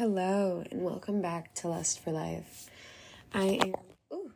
hello, 0.00 0.64
and 0.70 0.82
welcome 0.82 1.20
back 1.20 1.52
to 1.52 1.68
Lust 1.68 2.00
for 2.00 2.10
Life. 2.10 2.70
I 3.34 3.58
am 3.62 3.74
ooh, 4.10 4.32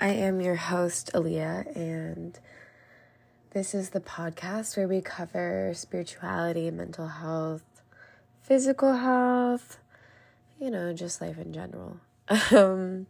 I 0.00 0.08
am 0.08 0.40
your 0.40 0.56
host, 0.56 1.12
Aleah, 1.14 1.72
and 1.76 2.36
this 3.52 3.76
is 3.76 3.90
the 3.90 4.00
podcast 4.00 4.76
where 4.76 4.88
we 4.88 5.00
cover 5.00 5.70
spirituality, 5.72 6.68
mental 6.72 7.06
health, 7.06 7.62
physical 8.42 8.94
health, 8.94 9.78
you 10.60 10.68
know, 10.68 10.92
just 10.92 11.20
life 11.20 11.38
in 11.38 11.52
general. 11.52 11.98
Um, 12.50 13.06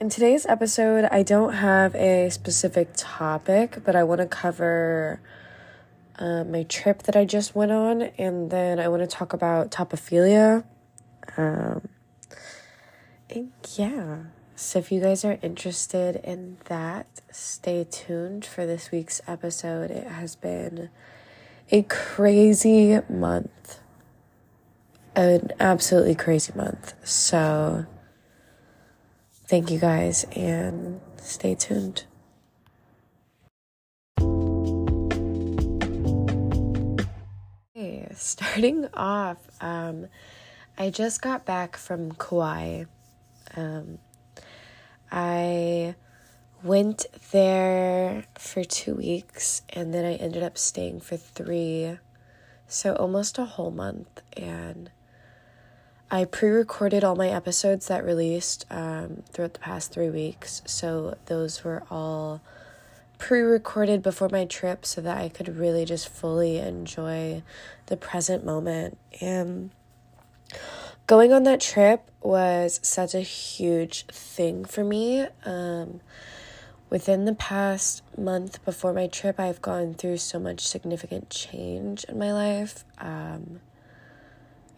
in 0.00 0.08
today's 0.08 0.46
episode, 0.46 1.04
I 1.12 1.22
don't 1.22 1.52
have 1.52 1.94
a 1.94 2.28
specific 2.30 2.88
topic, 2.96 3.84
but 3.84 3.94
I 3.94 4.02
want 4.02 4.20
to 4.20 4.26
cover 4.26 5.20
uh, 6.18 6.44
my 6.44 6.62
trip 6.64 7.02
that 7.04 7.16
I 7.16 7.24
just 7.24 7.54
went 7.54 7.72
on, 7.72 8.02
and 8.18 8.50
then 8.50 8.78
I 8.80 8.88
want 8.88 9.02
to 9.02 9.06
talk 9.06 9.32
about 9.32 9.70
topophilia. 9.70 10.64
Um, 11.36 11.88
and 13.28 13.52
yeah, 13.76 14.18
so 14.54 14.78
if 14.78 14.90
you 14.90 15.00
guys 15.00 15.24
are 15.24 15.38
interested 15.42 16.16
in 16.16 16.56
that, 16.64 17.06
stay 17.30 17.86
tuned 17.90 18.46
for 18.46 18.64
this 18.64 18.90
week's 18.90 19.20
episode. 19.26 19.90
It 19.90 20.06
has 20.06 20.36
been 20.36 20.88
a 21.70 21.82
crazy 21.82 23.00
month, 23.08 23.80
an 25.14 25.50
absolutely 25.60 26.14
crazy 26.14 26.52
month. 26.54 26.94
So, 27.04 27.84
thank 29.46 29.70
you 29.70 29.78
guys 29.78 30.24
and 30.34 31.00
stay 31.20 31.54
tuned. 31.54 32.04
starting 38.20 38.88
off, 38.94 39.38
um, 39.60 40.06
I 40.78 40.90
just 40.90 41.20
got 41.20 41.44
back 41.44 41.76
from 41.76 42.12
Kauai. 42.12 42.84
Um, 43.54 43.98
I 45.12 45.94
went 46.62 47.06
there 47.30 48.24
for 48.34 48.64
two 48.64 48.94
weeks 48.94 49.62
and 49.70 49.92
then 49.92 50.04
I 50.04 50.14
ended 50.14 50.42
up 50.42 50.56
staying 50.56 51.00
for 51.00 51.16
three, 51.16 51.98
so 52.66 52.94
almost 52.94 53.38
a 53.38 53.44
whole 53.44 53.70
month. 53.70 54.22
And 54.36 54.90
I 56.10 56.24
pre 56.24 56.48
recorded 56.50 57.04
all 57.04 57.16
my 57.16 57.28
episodes 57.28 57.88
that 57.88 58.04
released 58.04 58.64
um, 58.70 59.24
throughout 59.30 59.54
the 59.54 59.60
past 59.60 59.92
three 59.92 60.10
weeks, 60.10 60.62
so 60.64 61.16
those 61.26 61.64
were 61.64 61.82
all 61.90 62.40
pre 63.18 63.40
recorded 63.40 64.02
before 64.02 64.28
my 64.28 64.44
trip 64.44 64.84
so 64.84 65.00
that 65.00 65.18
I 65.18 65.28
could 65.28 65.56
really 65.56 65.84
just 65.84 66.08
fully 66.08 66.58
enjoy 66.58 67.42
the 67.86 67.96
present 67.96 68.44
moment. 68.44 68.98
And 69.20 69.70
going 71.06 71.32
on 71.32 71.44
that 71.44 71.60
trip 71.60 72.10
was 72.20 72.80
such 72.82 73.14
a 73.14 73.20
huge 73.20 74.06
thing 74.06 74.64
for 74.64 74.84
me. 74.84 75.26
Um, 75.44 76.00
within 76.90 77.24
the 77.24 77.34
past 77.34 78.02
month 78.16 78.64
before 78.64 78.92
my 78.92 79.06
trip, 79.06 79.40
I've 79.40 79.62
gone 79.62 79.94
through 79.94 80.18
so 80.18 80.38
much 80.38 80.66
significant 80.66 81.30
change 81.30 82.04
in 82.04 82.18
my 82.18 82.32
life. 82.32 82.84
Um, 82.98 83.60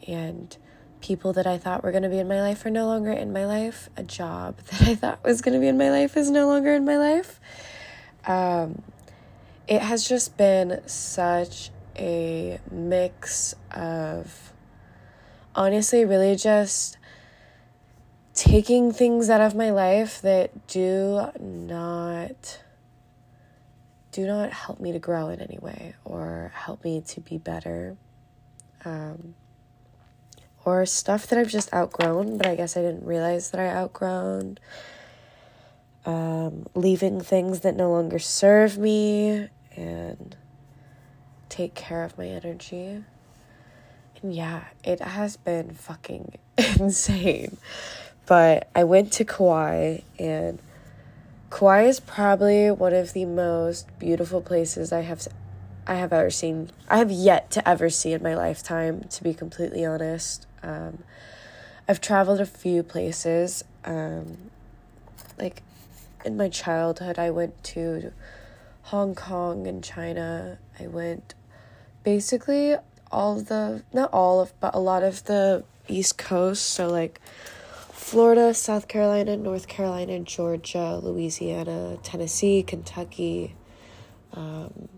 and 0.07 0.57
people 1.01 1.33
that 1.35 1.47
I 1.47 1.59
thought 1.59 1.83
were 1.83 1.91
going 1.91 2.03
to 2.03 2.09
be 2.09 2.19
in 2.19 2.29
my 2.29 2.41
life 2.41 2.65
are 2.67 2.71
no 2.71 2.87
longer 2.87 3.13
in 3.13 3.33
my 3.33 3.47
life. 3.47 3.89
A 3.97 4.03
job 4.03 4.57
that 4.71 4.83
I 4.83 4.95
thought 4.95 5.25
was 5.25 5.43
going 5.43 5.55
to 5.55 5.61
be 5.61 5.69
in 5.69 5.79
my 5.79 5.91
life 5.91 6.17
is 6.17 6.31
no 6.31 6.47
longer 6.47 6.73
in 6.73 6.85
my 6.85 6.97
life. 6.97 7.41
Um, 8.27 8.83
it 9.67 9.83
has 9.83 10.09
just 10.09 10.37
been 10.37 10.81
such 10.87 11.71
a 11.97 12.61
mix 12.71 13.55
of 13.71 14.53
honestly, 15.55 16.05
really 16.05 16.37
just 16.37 16.99
taking 18.35 18.93
things 18.93 19.29
out 19.29 19.41
of 19.41 19.55
my 19.55 19.71
life 19.71 20.21
that 20.23 20.69
do 20.69 21.27
not 21.41 22.63
do 24.13 24.27
not 24.27 24.53
help 24.53 24.81
me 24.81 24.93
to 24.93 24.99
grow 24.99 25.29
in 25.29 25.41
any 25.41 25.59
way 25.59 25.95
or 26.05 26.53
help 26.55 26.83
me 26.83 27.01
to 27.01 27.21
be 27.21 27.37
better. 27.37 27.97
Um, 28.85 29.35
or 30.69 30.85
stuff 30.85 31.27
that 31.27 31.39
i've 31.39 31.49
just 31.49 31.73
outgrown 31.73 32.37
but 32.37 32.47
i 32.47 32.55
guess 32.55 32.77
i 32.77 32.83
didn't 32.83 33.05
realize 33.05 33.51
that 33.51 33.61
i 33.61 33.69
outgrown 33.69 34.59
um, 36.05 36.67
leaving 36.75 37.21
things 37.21 37.61
that 37.61 37.77
no 37.77 37.91
longer 37.91 38.19
serve 38.19 38.79
me 38.79 39.49
and 39.77 40.37
take 41.49 41.75
care 41.75 42.05
of 42.05 42.17
my 42.17 42.27
energy. 42.27 43.05
And 44.23 44.35
yeah, 44.35 44.65
it 44.85 45.01
has 45.01 45.37
been 45.37 45.71
fucking 45.71 46.39
insane. 46.79 47.57
But 48.27 48.69
I 48.75 48.85
went 48.85 49.13
to 49.15 49.25
Kauai 49.25 49.99
and 50.19 50.59
Kauai 51.51 51.85
is 51.85 52.01
probably 52.01 52.71
one 52.71 52.93
of 52.93 53.13
the 53.13 53.25
most 53.25 53.87
beautiful 53.99 54.41
places 54.41 54.93
I 54.93 55.01
have 55.01 55.27
I 55.87 55.95
have 55.95 56.13
ever 56.13 56.29
seen. 56.29 56.71
I 56.91 56.99
have 56.99 57.11
yet 57.11 57.51
to 57.53 57.67
ever 57.67 57.89
see 57.89 58.13
in 58.13 58.23
my 58.23 58.35
lifetime, 58.35 59.05
to 59.09 59.23
be 59.23 59.33
completely 59.33 59.87
honest. 59.87 60.47
Um, 60.63 61.03
I've 61.89 62.03
traveled 62.03 62.41
a 62.41 62.47
few 62.47 62.83
places. 62.83 63.65
Um, 63.87 64.51
like 65.39 65.63
in 66.25 66.37
my 66.37 66.49
childhood, 66.49 67.19
I 67.19 67.31
went 67.31 67.63
to 67.65 68.13
Hong 68.83 69.15
Kong 69.15 69.67
and 69.67 69.83
China. 69.83 70.59
I 70.79 70.87
went 70.87 71.35
basically 72.05 72.77
all 73.11 73.41
the, 73.41 73.83
not 73.93 74.13
all 74.13 74.41
of, 74.41 74.59
but 74.61 74.75
a 74.75 74.79
lot 74.79 75.03
of 75.03 75.25
the 75.25 75.65
East 75.89 76.19
Coast. 76.19 76.65
So, 76.65 76.89
like 76.89 77.21
Florida, 77.93 78.55
South 78.55 78.89
Carolina, 78.89 79.37
North 79.37 79.69
Carolina, 79.69 80.19
Georgia, 80.21 80.99
Louisiana, 81.03 81.99
Tennessee, 82.03 82.63
Kentucky. 82.63 83.55
Um, 84.33 84.89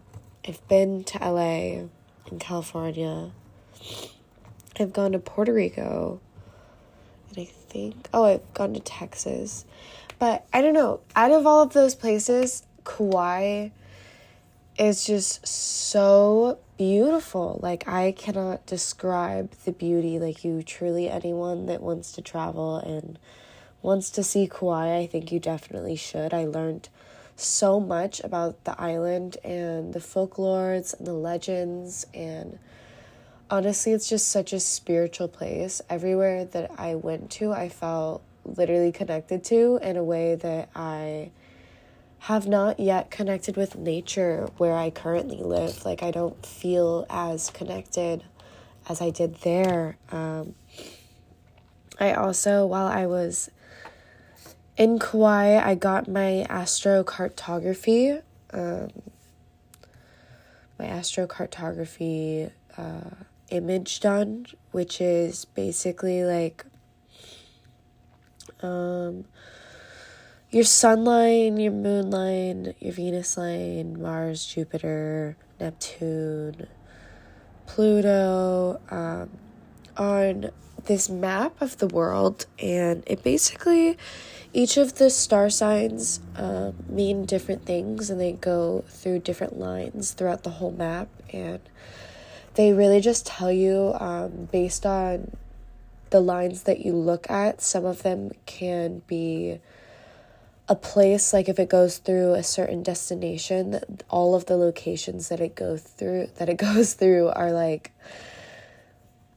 I've 0.47 0.66
been 0.69 1.04
to 1.04 1.19
LA 1.19 1.88
in 2.30 2.38
California. 2.38 3.32
I've 4.78 4.92
gone 4.92 5.12
to 5.12 5.19
Puerto 5.19 5.53
Rico. 5.53 6.20
And 7.30 7.38
I 7.38 7.44
think, 7.44 8.09
oh, 8.14 8.25
I've 8.25 8.54
gone 8.54 8.75
to 8.75 8.80
Texas. 8.80 9.64
But 10.20 10.47
I 10.53 10.60
don't 10.60 10.75
know. 10.75 11.00
Out 11.16 11.32
of 11.32 11.47
all 11.47 11.62
of 11.62 11.72
those 11.72 11.94
places, 11.94 12.62
Kauai 12.84 13.70
is 14.78 15.04
just 15.06 15.48
so 15.48 16.58
beautiful. 16.76 17.58
Like 17.62 17.88
I 17.88 18.12
cannot 18.12 18.66
describe 18.66 19.50
the 19.64 19.72
beauty. 19.72 20.19
Like 20.19 20.44
you 20.44 20.62
truly 20.62 21.09
anyone 21.09 21.66
that 21.66 21.82
wants 21.82 22.12
to 22.12 22.22
travel 22.22 22.76
and 22.76 23.19
wants 23.80 24.10
to 24.10 24.22
see 24.22 24.47
Kauai, 24.47 24.98
I 24.98 25.06
think 25.06 25.32
you 25.32 25.41
definitely 25.41 25.97
should. 25.97 26.34
I 26.34 26.44
learned 26.44 26.91
so 27.36 27.80
much 27.80 28.20
about 28.20 28.62
the 28.64 28.78
island 28.78 29.38
and 29.42 29.94
the 29.94 30.00
folklores 30.00 30.92
and 30.98 31.06
the 31.06 31.14
legends 31.14 32.06
and 32.12 32.59
honestly 33.48 33.92
it's 33.92 34.06
just 34.06 34.28
such 34.28 34.53
a 34.53 34.60
spiritual 34.60 35.28
place. 35.28 35.80
Everywhere 35.88 36.44
that 36.44 36.72
I 36.76 36.94
went 36.94 37.30
to, 37.32 37.53
I 37.53 37.70
felt 37.70 38.22
literally 38.45 38.93
connected 38.93 39.45
to 39.45 39.78
in 39.83 39.97
a 39.97 40.05
way 40.05 40.34
that 40.34 40.69
I 40.75 41.31
have 42.21 42.47
not 42.47 42.78
yet 42.78 43.11
connected 43.11 43.56
with 43.56 43.77
nature 43.77 44.49
where 44.59 44.77
I 44.77 44.91
currently 44.91 45.43
live. 45.43 45.84
Like, 45.84 46.03
I 46.03 46.11
don't 46.11 46.45
feel 46.45 47.06
as 47.09 47.51
connected 47.51 48.25
as 48.89 49.01
I 49.01 49.11
did 49.11 49.37
there. 49.37 49.97
Um, 50.12 50.55
I 51.99 52.12
also, 52.12 52.67
while 52.67 52.87
I 52.87 53.06
was 53.06 53.51
in 54.77 54.99
Kauai, 54.99 55.61
I 55.62 55.75
got 55.75 56.09
my 56.09 56.47
astrocartography. 56.49 58.22
Um, 58.53 58.91
my 60.78 60.87
astrocartography 60.87 62.51
uh, 62.77 63.11
image 63.51 64.01
done, 64.01 64.47
which 64.72 65.01
is 65.01 65.45
basically 65.45 66.25
like 66.25 66.65
um, 68.62 69.24
your 70.51 70.65
sun 70.65 71.04
line, 71.04 71.59
your 71.59 71.72
moon 71.72 72.10
line, 72.10 72.74
your 72.80 72.92
Venus 72.92 73.36
line, 73.36 74.01
Mars, 74.01 74.45
Jupiter, 74.47 75.36
Neptune, 75.60 76.66
Pluto, 77.66 78.80
um, 78.91 79.30
on 79.97 80.51
this 80.86 81.09
map 81.09 81.60
of 81.60 81.78
the 81.78 81.86
world, 81.86 82.47
and 82.59 83.04
it 83.07 83.22
basically 83.22 83.97
each 84.53 84.77
of 84.77 84.97
the 84.97 85.10
star 85.10 85.48
signs 85.51 86.21
um, 86.36 86.74
mean 86.89 87.24
different 87.24 87.65
things, 87.65 88.10
and 88.10 88.21
they 88.21 88.33
go 88.33 88.84
through 88.89 89.21
different 89.21 89.59
lines 89.59 90.12
throughout 90.12 90.42
the 90.42 90.51
whole 90.51 90.72
map, 90.72 91.09
and 91.33 91.60
they 92.54 92.72
really 92.72 93.01
just 93.01 93.27
tell 93.27 93.53
you 93.53 93.95
um, 94.01 94.48
based 94.51 94.84
on 94.84 95.30
the 96.10 96.21
lines 96.21 96.65
that 96.65 96.84
you 96.84 96.92
look 96.92 97.30
at, 97.30 97.60
some 97.60 97.84
of 97.84 98.03
them 98.03 98.30
can 98.47 99.03
be 99.07 99.60
a 100.68 100.77
place 100.77 101.33
like 101.33 101.48
if 101.48 101.59
it 101.59 101.68
goes 101.68 101.98
through 101.98 102.34
a 102.34 102.45
certain 102.45 102.83
destination, 102.83 103.80
all 104.09 104.36
of 104.36 104.47
the 104.47 104.57
locations 104.57 105.28
that 105.28 105.41
it 105.41 105.57
goes 105.57 105.83
through 105.83 106.28
that 106.36 106.48
it 106.48 106.57
goes 106.57 106.95
through 106.95 107.28
are 107.28 107.53
like 107.53 107.92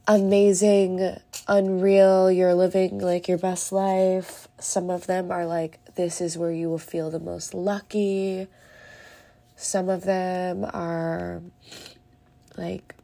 amazing 0.06 1.16
unreal, 1.48 2.30
you're 2.30 2.54
living 2.54 2.98
like 2.98 3.26
your 3.26 3.38
best 3.38 3.72
life. 3.72 4.48
Some 4.60 4.90
of 4.90 5.06
them 5.06 5.30
are 5.30 5.46
like, 5.46 5.80
this 5.96 6.20
is 6.20 6.38
where 6.38 6.52
you 6.52 6.68
will 6.68 6.78
feel 6.78 7.10
the 7.10 7.20
most 7.20 7.54
lucky. 7.54 8.46
Some 9.56 9.88
of 9.88 10.04
them 10.04 10.64
are 10.64 11.42
like, 12.56 12.94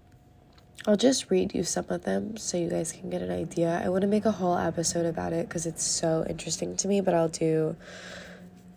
I'll 0.87 0.97
just 0.97 1.31
read 1.31 1.55
you 1.55 1.63
some 1.63 1.85
of 1.91 2.05
them 2.05 2.39
so 2.39 2.57
you 2.57 2.71
guys 2.71 2.91
can 2.91 3.11
get 3.11 3.21
an 3.21 3.31
idea. 3.31 3.83
I 3.85 3.91
want 3.91 4.01
to 4.01 4.09
make 4.09 4.25
a 4.25 4.33
whole 4.33 4.57
episode 4.57 5.05
about 5.05 5.35
it 5.35 5.47
because 5.47 5.67
it's 5.67 5.85
so 5.85 6.25
interesting 6.27 6.75
to 6.77 6.89
me, 6.89 7.03
but 7.03 7.13
I'll 7.13 7.29
do 7.29 7.77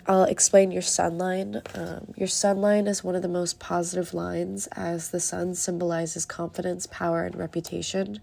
I'll 0.06 0.26
explain 0.26 0.72
your 0.72 0.82
sun 0.82 1.18
line. 1.18 1.62
Um, 1.74 2.14
your 2.18 2.28
sun 2.28 2.58
line 2.58 2.88
is 2.88 3.06
one 3.06 3.16
of 3.16 3.22
the 3.22 3.30
most 3.30 3.58
positive 3.58 4.14
lines, 4.14 4.68
as 4.74 5.12
the 5.12 5.22
sun 5.22 5.56
symbolizes 5.56 6.26
confidence, 6.26 6.88
power, 6.88 7.24
and 7.24 7.38
reputation. 7.38 8.20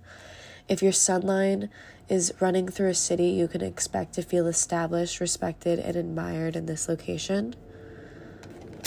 If 0.68 0.82
your 0.82 0.92
sun 0.92 1.22
line 1.22 1.70
is 2.06 2.34
running 2.38 2.68
through 2.68 2.90
a 2.90 2.94
city, 2.94 3.28
you 3.28 3.48
can 3.48 3.62
expect 3.62 4.12
to 4.14 4.22
feel 4.22 4.46
established, 4.46 5.20
respected, 5.20 5.78
and 5.78 5.96
admired 5.96 6.54
in 6.54 6.66
this 6.66 6.86
location. 6.86 7.54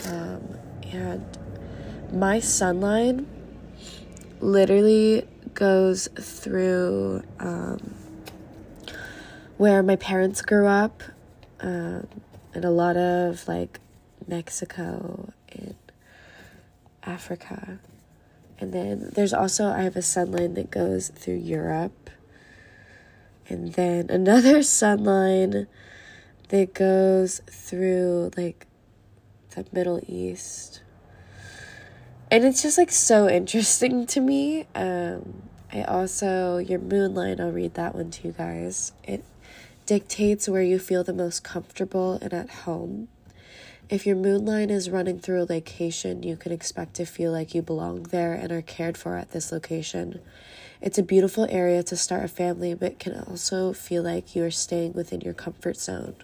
Um, 0.05 0.59
and 0.91 1.25
my 2.11 2.39
sun 2.39 2.79
line 2.79 3.25
literally 4.43 5.27
goes 5.53 6.07
through 6.19 7.23
um, 7.39 7.95
where 9.57 9.81
my 9.81 9.95
parents 9.95 10.41
grew 10.41 10.67
up. 10.67 11.01
Um, 11.59 12.07
and 12.53 12.65
a 12.65 12.69
lot 12.69 12.97
of 12.97 13.47
like 13.47 13.79
Mexico 14.27 15.33
and 15.51 15.75
Africa. 17.03 17.79
And 18.59 18.71
then 18.71 19.09
there's 19.13 19.33
also, 19.33 19.69
I 19.69 19.81
have 19.83 19.95
a 19.95 20.01
sun 20.01 20.31
line 20.31 20.53
that 20.53 20.69
goes 20.69 21.09
through 21.09 21.37
Europe. 21.37 22.09
And 23.49 23.73
then 23.73 24.09
another 24.09 24.61
sun 24.63 25.03
line 25.03 25.67
that 26.49 26.73
goes 26.73 27.41
through 27.47 28.31
like 28.37 28.67
the 29.55 29.65
Middle 29.71 30.01
East. 30.07 30.82
And 32.33 32.45
it's 32.45 32.63
just 32.63 32.79
like 32.79 32.89
so 32.89 33.29
interesting 33.29 34.07
to 34.07 34.19
me. 34.19 34.65
Um, 34.73 35.43
I 35.71 35.83
also, 35.83 36.57
your 36.57 36.79
moon 36.79 37.13
line, 37.13 37.39
I'll 37.39 37.51
read 37.51 37.75
that 37.75 37.93
one 37.93 38.09
to 38.09 38.27
you 38.27 38.33
guys. 38.33 38.91
It 39.03 39.23
dictates 39.85 40.49
where 40.49 40.63
you 40.63 40.79
feel 40.79 41.03
the 41.03 41.13
most 41.13 41.43
comfortable 41.43 42.17
and 42.23 42.33
at 42.33 42.49
home. 42.65 43.07
If 43.87 44.07
your 44.07 44.15
moon 44.15 44.47
line 44.47 44.71
is 44.71 44.89
running 44.89 45.19
through 45.19 45.43
a 45.43 45.45
location, 45.45 46.23
you 46.23 46.35
can 46.35 46.51
expect 46.51 46.95
to 46.95 47.05
feel 47.05 47.31
like 47.31 47.53
you 47.53 47.61
belong 47.61 48.01
there 48.01 48.33
and 48.33 48.51
are 48.51 48.63
cared 48.63 48.97
for 48.97 49.15
at 49.15 49.29
this 49.29 49.51
location. 49.51 50.19
It's 50.81 50.97
a 50.97 51.03
beautiful 51.03 51.45
area 51.51 51.83
to 51.83 51.95
start 51.95 52.25
a 52.25 52.27
family, 52.27 52.73
but 52.73 52.97
can 52.97 53.13
also 53.13 53.73
feel 53.73 54.01
like 54.01 54.35
you 54.35 54.43
are 54.43 54.49
staying 54.49 54.93
within 54.93 55.21
your 55.21 55.35
comfort 55.35 55.77
zone. 55.77 56.15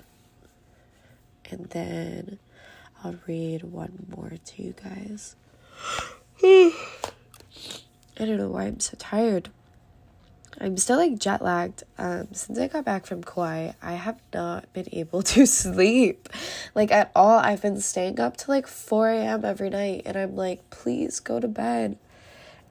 And 1.52 1.70
then 1.70 2.40
I'll 3.04 3.20
read 3.28 3.62
one 3.62 4.08
more 4.10 4.34
to 4.44 4.64
you 4.64 4.74
guys. 4.74 5.36
I 6.44 8.26
don't 8.26 8.38
know 8.38 8.50
why 8.50 8.66
I'm 8.66 8.80
so 8.80 8.96
tired. 8.98 9.50
I'm 10.62 10.78
still 10.78 10.98
like 10.98 11.18
jet 11.20 11.42
lagged. 11.42 11.84
Um, 11.98 12.28
since 12.34 12.60
I 12.60 12.68
got 12.68 12.84
back 12.84 13.06
from 13.06 13.24
Kauai, 13.24 13.72
I 13.82 13.94
have 13.94 14.20
not 14.34 14.72
been 14.74 14.88
able 14.92 15.22
to 15.34 15.46
sleep 15.46 16.28
like 16.76 16.92
at 16.92 17.12
all. 17.16 17.40
I've 17.40 17.62
been 17.62 17.80
staying 17.80 18.20
up 18.20 18.38
to 18.38 18.52
like 18.52 18.68
4 18.68 19.10
a.m. 19.10 19.46
every 19.46 19.70
night, 19.70 20.04
and 20.06 20.18
I'm 20.18 20.36
like, 20.36 20.70
please 20.70 21.20
go 21.20 21.40
to 21.40 21.48
bed. 21.48 21.98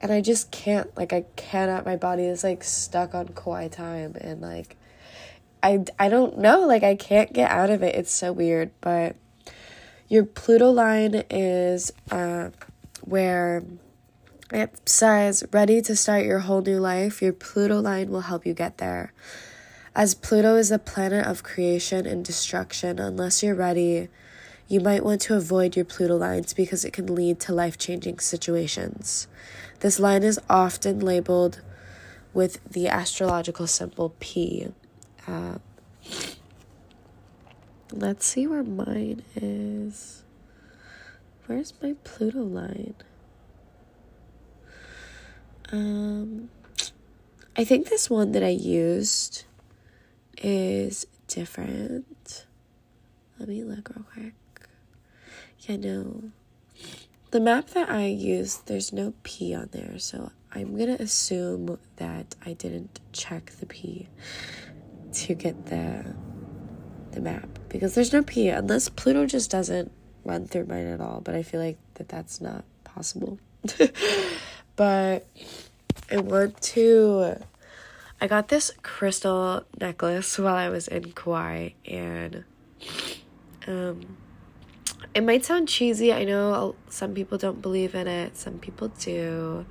And 0.01 0.13
I 0.13 0.21
just 0.21 0.51
can't, 0.51 0.95
like, 0.95 1.11
I 1.11 1.25
cannot. 1.35 1.85
My 1.85 1.97
body 1.97 2.23
is 2.23 2.43
like 2.43 2.63
stuck 2.63 3.13
on 3.13 3.29
Kauai 3.29 3.67
time, 3.67 4.15
and 4.21 4.39
like, 4.39 4.77
I, 5.61 5.83
I 5.97 6.07
don't 6.09 6.37
know, 6.37 6.61
like, 6.61 6.83
I 6.83 6.95
can't 6.95 7.33
get 7.33 7.51
out 7.51 7.69
of 7.69 7.83
it. 7.83 7.95
It's 7.95 8.11
so 8.11 8.31
weird, 8.31 8.71
but 8.79 9.15
your 10.07 10.23
Pluto 10.25 10.71
line 10.71 11.23
is 11.29 11.91
uh, 12.11 12.51
where 13.09 13.63
it 14.51 14.87
says, 14.87 15.43
ready 15.51 15.81
to 15.81 15.95
start 15.95 16.25
your 16.25 16.39
whole 16.39 16.61
new 16.61 16.79
life, 16.79 17.21
your 17.21 17.33
Pluto 17.33 17.79
line 17.79 18.09
will 18.09 18.21
help 18.21 18.45
you 18.45 18.53
get 18.53 18.77
there. 18.77 19.13
As 19.95 20.13
Pluto 20.13 20.55
is 20.55 20.69
the 20.69 20.79
planet 20.79 21.25
of 21.25 21.43
creation 21.43 22.05
and 22.05 22.23
destruction, 22.23 22.99
unless 22.99 23.43
you're 23.43 23.55
ready, 23.55 24.07
you 24.67 24.79
might 24.79 25.03
want 25.03 25.21
to 25.21 25.35
avoid 25.35 25.75
your 25.75 25.85
Pluto 25.85 26.15
lines 26.15 26.53
because 26.53 26.85
it 26.85 26.93
can 26.93 27.13
lead 27.13 27.39
to 27.41 27.53
life 27.53 27.77
changing 27.77 28.19
situations. 28.19 29.27
This 29.79 29.99
line 29.99 30.23
is 30.23 30.39
often 30.49 30.99
labeled 30.99 31.61
with 32.33 32.63
the 32.69 32.87
astrological 32.87 33.65
symbol 33.65 34.13
P. 34.19 34.67
Uh, 35.27 35.57
let's 37.91 38.25
see 38.25 38.45
where 38.45 38.63
mine 38.63 39.23
is. 39.35 40.18
Where's 41.49 41.73
my 41.81 41.95
Pluto 42.03 42.43
line? 42.43 42.93
Um, 45.71 46.51
I 47.57 47.63
think 47.63 47.89
this 47.89 48.07
one 48.07 48.33
that 48.33 48.43
I 48.43 48.49
used 48.49 49.45
is 50.37 51.07
different. 51.27 52.45
Let 53.39 53.49
me 53.49 53.63
look 53.63 53.89
real 53.89 54.05
quick. 54.13 54.33
Yeah, 55.61 55.77
no. 55.77 56.25
The 57.31 57.39
map 57.39 57.69
that 57.71 57.89
I 57.89 58.05
used, 58.05 58.67
there's 58.67 58.93
no 58.93 59.15
P 59.23 59.55
on 59.55 59.69
there, 59.71 59.97
so 59.97 60.31
I'm 60.53 60.77
gonna 60.77 60.97
assume 60.99 61.79
that 61.95 62.35
I 62.45 62.53
didn't 62.53 62.99
check 63.11 63.53
the 63.59 63.65
P 63.65 64.07
to 65.13 65.33
get 65.33 65.65
the 65.65 66.13
the 67.09 67.21
map 67.21 67.49
because 67.69 67.95
there's 67.95 68.13
no 68.13 68.21
P 68.21 68.49
unless 68.49 68.87
Pluto 68.87 69.25
just 69.25 69.49
doesn't 69.49 69.91
run 70.29 70.45
through 70.45 70.65
mine 70.65 70.85
at 70.85 71.01
all. 71.01 71.21
But 71.21 71.35
I 71.35 71.43
feel 71.43 71.59
like 71.59 71.77
that 71.95 72.07
that's 72.07 72.39
not 72.39 72.63
possible. 72.83 73.39
but 74.75 75.27
I 76.11 76.17
want 76.17 76.61
to. 76.61 77.35
I 78.21 78.27
got 78.27 78.49
this 78.49 78.71
crystal 78.83 79.63
necklace 79.79 80.37
while 80.37 80.55
I 80.55 80.69
was 80.69 80.87
in 80.87 81.13
Kauai, 81.13 81.69
and 81.85 82.43
um, 83.65 84.17
it 85.13 85.23
might 85.23 85.45
sound 85.45 85.67
cheesy. 85.67 86.13
I 86.13 86.25
know 86.25 86.75
some 86.89 87.13
people 87.13 87.37
don't 87.37 87.61
believe 87.61 87.95
in 87.95 88.07
it, 88.07 88.37
some 88.37 88.59
people 88.59 88.89
do. 88.99 89.65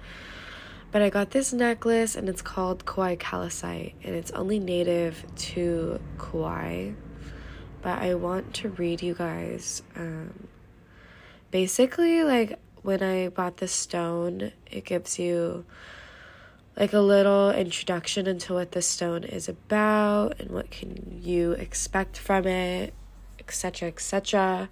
But 0.90 1.02
I 1.02 1.10
got 1.10 1.32
this 1.32 1.52
necklace, 1.52 2.16
and 2.16 2.30
it's 2.30 2.40
called 2.40 2.86
Kauai 2.86 3.16
calcite, 3.16 3.94
and 4.02 4.14
it's 4.14 4.30
only 4.30 4.58
native 4.58 5.22
to 5.36 6.00
Kauai. 6.16 6.92
But 7.82 8.00
I 8.00 8.14
want 8.14 8.54
to 8.54 8.70
read 8.70 9.02
you 9.02 9.14
guys. 9.14 9.82
Um, 9.96 10.48
basically, 11.50 12.24
like 12.24 12.58
when 12.82 13.02
I 13.02 13.28
bought 13.28 13.58
the 13.58 13.68
stone, 13.68 14.52
it 14.70 14.84
gives 14.84 15.18
you 15.18 15.64
like 16.76 16.92
a 16.92 17.00
little 17.00 17.50
introduction 17.50 18.26
into 18.26 18.54
what 18.54 18.72
the 18.72 18.82
stone 18.82 19.24
is 19.24 19.48
about 19.48 20.38
and 20.40 20.50
what 20.50 20.70
can 20.70 21.20
you 21.22 21.52
expect 21.52 22.16
from 22.16 22.46
it, 22.46 22.94
etc., 23.40 23.88
etc. 23.88 24.68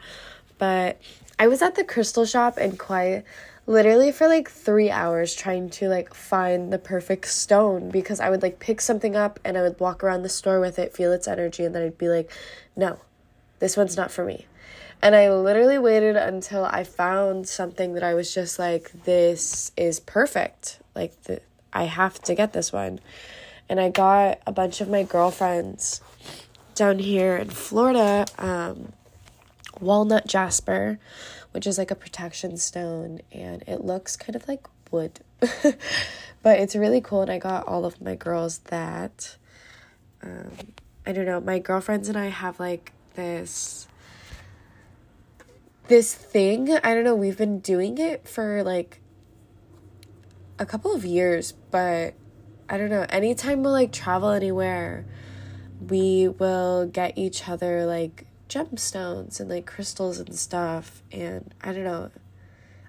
But 0.59 1.01
I 1.39 1.49
was 1.49 1.63
at 1.63 1.75
the 1.75 1.85
crystal 1.85 2.25
shop 2.25 2.59
and 2.59 2.79
quite 2.79 3.25
literally 3.67 4.13
for 4.13 4.29
like 4.29 4.49
3 4.49 4.91
hours 4.91 5.35
trying 5.35 5.71
to 5.71 5.89
like 5.89 6.15
find 6.15 6.73
the 6.73 6.79
perfect 6.79 7.27
stone 7.29 7.91
because 7.91 8.21
I 8.21 8.31
would 8.31 8.43
like 8.43 8.59
pick 8.59 8.81
something 8.81 9.17
up 9.17 9.41
and 9.45 9.59
I 9.59 9.63
would 9.63 9.81
walk 9.81 10.05
around 10.05 10.23
the 10.23 10.29
store 10.29 10.61
with 10.61 10.79
it, 10.79 10.95
feel 10.95 11.13
its 11.13 11.29
energy 11.29 11.65
and 11.65 11.75
then 11.75 11.83
I'd 11.83 11.99
be 11.99 12.09
like, 12.09 12.31
"No. 12.75 13.01
This 13.59 13.77
one's 13.77 13.97
not 13.97 14.11
for 14.11 14.25
me." 14.25 14.47
And 15.03 15.15
I 15.15 15.31
literally 15.31 15.79
waited 15.79 16.17
until 16.17 16.65
I 16.65 16.85
found 16.85 17.49
something 17.49 17.95
that 17.95 18.03
I 18.03 18.15
was 18.15 18.33
just 18.33 18.59
like, 18.59 18.91
this 19.05 19.71
is 19.77 20.01
perfect. 20.01 20.79
Like, 20.95 21.23
the, 21.25 21.41
I 21.73 21.85
have 21.85 22.21
to 22.23 22.35
get 22.35 22.53
this 22.53 22.73
one. 22.73 23.01
And 23.69 23.79
I 23.79 23.91
got 23.91 24.41
a 24.47 24.53
bunch 24.53 24.81
of 24.81 24.89
my 24.89 25.03
girlfriends 25.03 26.01
down 26.75 26.99
here 26.99 27.37
in 27.37 27.51
Florida 27.51 28.27
um, 28.39 28.93
walnut 29.81 30.27
jasper, 30.27 30.99
which 31.57 31.67
is 31.67 31.79
like 31.79 31.91
a 31.91 31.95
protection 31.95 32.59
stone, 32.59 33.23
and 33.33 33.65
it 33.67 33.83
looks 33.83 34.15
kind 34.15 34.37
of 34.37 34.47
like 34.47 34.67
wood. 34.91 35.21
but 35.41 36.61
it's 36.61 36.77
really 36.77 37.01
cool, 37.01 37.23
and 37.23 37.31
I 37.31 37.39
got 37.39 37.67
all 37.67 37.87
of 37.87 37.99
my 37.99 38.15
girls 38.15 38.59
that. 38.67 39.39
Um, 40.23 40.51
I 41.07 41.13
don't 41.13 41.25
know, 41.25 41.41
my 41.41 41.59
girlfriends 41.59 42.11
and 42.11 42.19
I 42.19 42.27
have 42.27 42.61
like 42.61 42.93
this 43.15 43.89
this 45.89 46.13
thing. 46.15 46.71
I 46.85 46.93
don't 46.95 47.05
know, 47.05 47.15
we've 47.15 47.39
been 47.39 47.61
doing 47.61 47.97
it 47.97 48.29
for 48.29 48.63
like 48.63 49.01
a 50.59 50.67
couple 50.67 50.95
of 50.95 51.07
years, 51.07 51.55
but 51.71 52.13
I 52.69 52.77
don't 52.77 52.91
know. 52.91 53.07
Anytime 53.09 53.63
we'll 53.63 53.73
like 53.73 53.93
travel 53.93 54.29
anywhere, 54.29 55.07
we 55.89 56.29
will 56.29 56.85
get 56.85 57.17
each 57.17 57.49
other 57.49 57.87
like 57.87 58.26
gemstones 58.49 59.41
and 59.41 59.51
like 59.51 59.67
crystals 59.67 60.19
and 60.19 60.35
stuff. 60.35 61.03
And 61.13 61.55
I 61.63 61.73
don't 61.73 61.85
know. 61.85 62.11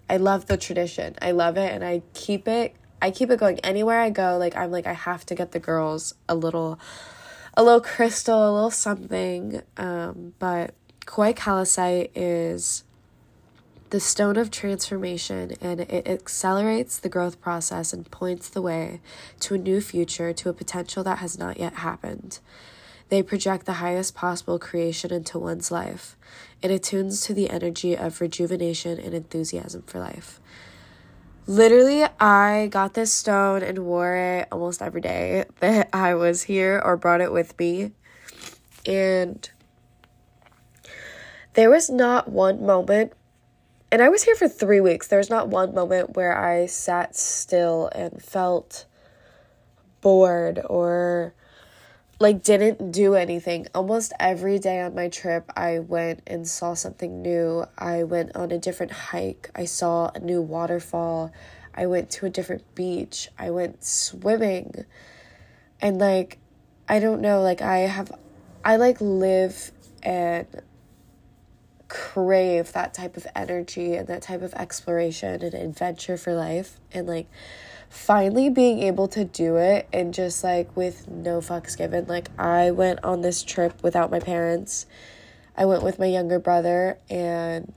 I 0.10 0.18
love 0.18 0.46
the 0.46 0.58
tradition. 0.58 1.16
I 1.22 1.32
love 1.32 1.58
it 1.58 1.72
and 1.72 1.84
I 1.84 2.02
keep 2.14 2.48
it 2.48 2.76
I 3.00 3.12
keep 3.12 3.30
it 3.30 3.40
going 3.40 3.60
anywhere 3.60 4.00
I 4.00 4.10
go. 4.10 4.38
Like 4.38 4.56
I'm 4.56 4.72
like 4.72 4.88
I 4.88 4.94
have 4.94 5.26
to 5.28 5.36
get 5.36 5.52
the 5.52 5.60
girls 5.60 6.14
a 6.28 6.36
little 6.36 6.80
a 7.56 7.64
little 7.64 7.82
crystal, 7.82 8.50
a 8.50 8.54
little 8.54 8.72
something. 8.72 9.62
Um, 9.78 10.34
but 10.40 10.76
Kauai 11.06 11.34
calcite 11.34 12.12
is 12.16 12.84
the 13.90 14.00
stone 14.00 14.38
of 14.38 14.52
transformation 14.52 15.54
and 15.62 15.80
it 15.82 16.08
accelerates 16.08 17.00
the 17.00 17.10
growth 17.10 17.40
process 17.40 17.94
and 17.94 18.10
points 18.12 18.50
the 18.50 18.62
way 18.62 19.00
to 19.40 19.56
a 19.56 19.58
new 19.58 19.80
future, 19.80 20.34
to 20.34 20.50
a 20.50 20.54
potential 20.54 21.04
that 21.04 21.20
has 21.20 21.38
not 21.38 21.58
yet 21.58 21.76
happened. 21.76 22.40
They 23.10 23.24
project 23.24 23.66
the 23.66 23.74
highest 23.74 24.16
possible 24.16 24.60
creation 24.60 25.14
into 25.14 25.40
one's 25.40 25.72
life. 25.72 26.18
It 26.62 26.72
attunes 26.72 27.22
to 27.22 27.34
the 27.34 27.50
energy 27.50 27.96
of 27.96 28.20
rejuvenation 28.20 29.00
and 29.00 29.14
enthusiasm 29.14 29.84
for 29.84 30.00
life. 30.00 30.40
Literally, 31.46 32.04
I 32.20 32.68
got 32.72 32.94
this 32.94 33.14
stone 33.14 33.64
and 33.64 33.80
wore 33.80 34.16
it 34.16 34.50
almost 34.52 34.82
every 34.82 35.00
day 35.00 35.46
that 35.62 35.90
I 35.94 36.16
was 36.16 36.44
here 36.44 36.82
or 36.84 36.98
brought 36.98 37.22
it 37.22 37.32
with 37.32 37.58
me. 37.58 37.94
And 38.86 39.50
there 41.54 41.70
was 41.70 41.90
not 41.90 42.28
one 42.30 42.66
moment, 42.66 43.14
and 43.92 44.02
I 44.02 44.10
was 44.10 44.24
here 44.24 44.36
for 44.36 44.48
three 44.48 44.82
weeks. 44.82 45.08
There 45.08 45.18
was 45.18 45.30
not 45.30 45.48
one 45.48 45.74
moment 45.74 46.16
where 46.16 46.38
I 46.38 46.66
sat 46.66 47.16
still 47.16 47.90
and 47.96 48.22
felt 48.22 48.86
bored 50.02 50.62
or 50.70 51.34
like 52.20 52.42
didn't 52.42 52.92
do 52.92 53.16
anything. 53.16 53.68
Almost 53.76 54.14
every 54.20 54.58
day 54.60 54.82
on 54.82 54.96
my 54.96 55.10
trip, 55.10 55.52
I 55.56 55.80
went 55.80 56.22
and 56.26 56.48
saw 56.48 56.74
something 56.74 57.22
new. 57.22 57.66
I 57.78 58.04
went 58.04 58.36
on 58.36 58.52
a 58.52 58.58
different 58.58 58.92
hike. 58.92 59.52
I 59.56 59.66
saw 59.66 60.10
a 60.14 60.20
new 60.20 60.42
waterfall. 60.42 61.32
I 61.76 61.86
went 61.86 62.10
to 62.12 62.26
a 62.26 62.30
different 62.30 62.74
beach. 62.74 63.30
I 63.38 63.52
went 63.52 63.84
swimming. 63.84 64.86
And 65.80 66.00
like 66.00 66.40
I 66.90 67.00
don't 67.00 67.22
know, 67.22 67.42
like 67.42 67.62
I 67.62 67.80
have 67.80 68.12
I 68.66 68.78
like 68.78 69.00
live 69.00 69.72
and 70.02 70.48
crave 71.88 72.74
that 72.74 72.94
type 72.94 73.16
of 73.16 73.28
energy 73.36 73.94
and 73.94 74.08
that 74.08 74.22
type 74.24 74.42
of 74.42 74.54
exploration 74.56 75.42
and 75.42 75.54
adventure 75.54 76.18
for 76.18 76.34
life 76.34 76.80
and 76.92 77.08
like 77.08 77.28
finally 77.90 78.50
being 78.50 78.80
able 78.80 79.08
to 79.10 79.24
do 79.26 79.58
it 79.58 79.88
and 79.94 80.14
just 80.14 80.44
like 80.44 80.76
with 80.76 81.08
no 81.08 81.40
fucks 81.40 81.78
given. 81.78 82.06
Like, 82.06 82.30
I 82.40 82.72
went 82.72 83.04
on 83.04 83.22
this 83.22 83.44
trip 83.44 83.82
without 83.84 84.12
my 84.12 84.20
parents, 84.20 84.86
I 85.56 85.66
went 85.66 85.84
with 85.84 85.98
my 85.98 86.06
younger 86.06 86.40
brother, 86.40 87.00
and 87.10 87.74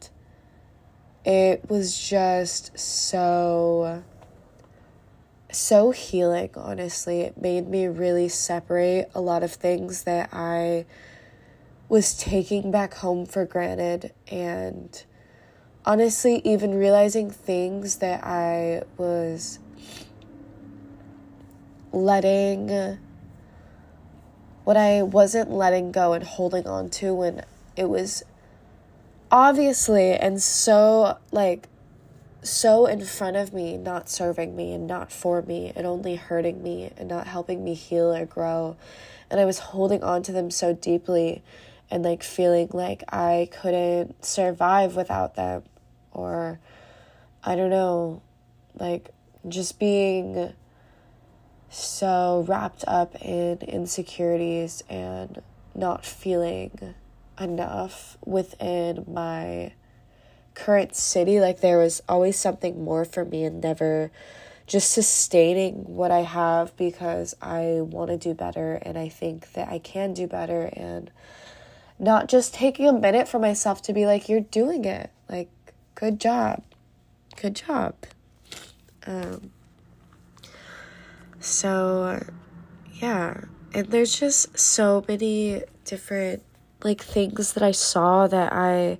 it 1.24 1.68
was 1.68 1.98
just 1.98 2.78
so 2.78 4.02
so 5.52 5.90
healing 5.90 6.48
honestly 6.54 7.22
it 7.22 7.36
made 7.36 7.68
me 7.68 7.86
really 7.86 8.28
separate 8.28 9.10
a 9.14 9.20
lot 9.20 9.42
of 9.42 9.52
things 9.52 10.04
that 10.04 10.28
i 10.32 10.84
was 11.88 12.16
taking 12.16 12.70
back 12.70 12.94
home 12.94 13.26
for 13.26 13.44
granted 13.44 14.12
and 14.30 15.04
honestly 15.84 16.40
even 16.44 16.72
realizing 16.72 17.30
things 17.30 17.96
that 17.96 18.22
i 18.24 18.80
was 18.96 19.58
letting 21.92 22.98
what 24.64 24.76
I 24.76 25.02
wasn't 25.02 25.50
letting 25.50 25.92
go 25.92 26.12
and 26.12 26.22
holding 26.22 26.66
on 26.66 26.90
to 26.90 27.14
when 27.14 27.44
it 27.76 27.88
was 27.88 28.22
obviously 29.30 30.12
and 30.12 30.42
so 30.42 31.18
like 31.32 31.68
so 32.42 32.86
in 32.86 33.04
front 33.04 33.36
of 33.36 33.52
me, 33.52 33.76
not 33.76 34.08
serving 34.08 34.56
me 34.56 34.72
and 34.72 34.86
not 34.86 35.12
for 35.12 35.42
me 35.42 35.72
and 35.76 35.86
only 35.86 36.16
hurting 36.16 36.62
me 36.62 36.90
and 36.96 37.08
not 37.08 37.26
helping 37.26 37.62
me 37.62 37.74
heal 37.74 38.14
or 38.14 38.24
grow. 38.24 38.76
And 39.30 39.38
I 39.38 39.44
was 39.44 39.58
holding 39.58 40.02
on 40.02 40.22
to 40.24 40.32
them 40.32 40.50
so 40.50 40.72
deeply 40.72 41.42
and 41.90 42.02
like 42.02 42.22
feeling 42.22 42.70
like 42.72 43.04
I 43.12 43.48
couldn't 43.60 44.24
survive 44.24 44.96
without 44.96 45.34
them 45.34 45.64
or 46.12 46.60
I 47.44 47.56
don't 47.56 47.70
know, 47.70 48.22
like 48.78 49.10
just 49.48 49.78
being 49.78 50.52
so 51.70 52.44
wrapped 52.46 52.84
up 52.86 53.14
in 53.22 53.58
insecurities 53.58 54.82
and 54.90 55.40
not 55.74 56.04
feeling 56.04 56.94
enough 57.40 58.18
within 58.24 59.04
my 59.08 59.72
current 60.54 60.94
city. 60.94 61.40
Like 61.40 61.60
there 61.60 61.78
was 61.78 62.02
always 62.08 62.36
something 62.36 62.84
more 62.84 63.04
for 63.04 63.24
me 63.24 63.44
and 63.44 63.62
never 63.62 64.10
just 64.66 64.90
sustaining 64.90 65.84
what 65.84 66.10
I 66.10 66.20
have 66.20 66.76
because 66.76 67.34
I 67.40 67.78
want 67.80 68.10
to 68.10 68.16
do 68.16 68.34
better 68.34 68.74
and 68.82 68.98
I 68.98 69.08
think 69.08 69.52
that 69.52 69.68
I 69.68 69.78
can 69.78 70.12
do 70.12 70.26
better 70.26 70.70
and 70.74 71.10
not 71.98 72.28
just 72.28 72.54
taking 72.54 72.86
a 72.86 72.92
minute 72.92 73.28
for 73.28 73.38
myself 73.38 73.82
to 73.82 73.92
be 73.92 74.06
like, 74.06 74.28
you're 74.28 74.40
doing 74.40 74.84
it. 74.84 75.10
Like, 75.28 75.50
good 75.94 76.20
job. 76.20 76.62
Good 77.36 77.56
job. 77.56 77.94
Um, 79.06 79.50
so, 81.40 82.22
yeah. 82.94 83.40
And 83.72 83.88
there's 83.88 84.18
just 84.18 84.58
so 84.58 85.04
many 85.08 85.62
different 85.84 86.42
like 86.82 87.02
things 87.02 87.52
that 87.52 87.62
I 87.62 87.72
saw 87.72 88.26
that 88.26 88.52
I 88.52 88.98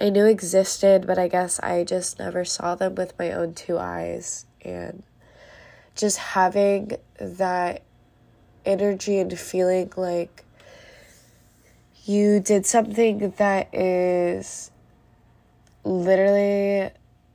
I 0.00 0.08
knew 0.08 0.24
existed, 0.24 1.06
but 1.06 1.18
I 1.18 1.28
guess 1.28 1.60
I 1.60 1.84
just 1.84 2.18
never 2.18 2.44
saw 2.44 2.74
them 2.74 2.94
with 2.94 3.18
my 3.18 3.32
own 3.32 3.54
two 3.54 3.78
eyes 3.78 4.46
and 4.62 5.02
just 5.94 6.18
having 6.18 6.92
that 7.18 7.82
energy 8.64 9.18
and 9.18 9.38
feeling 9.38 9.92
like 9.96 10.44
you 12.04 12.40
did 12.40 12.64
something 12.66 13.34
that 13.36 13.74
is 13.74 14.70
literally 15.84 16.90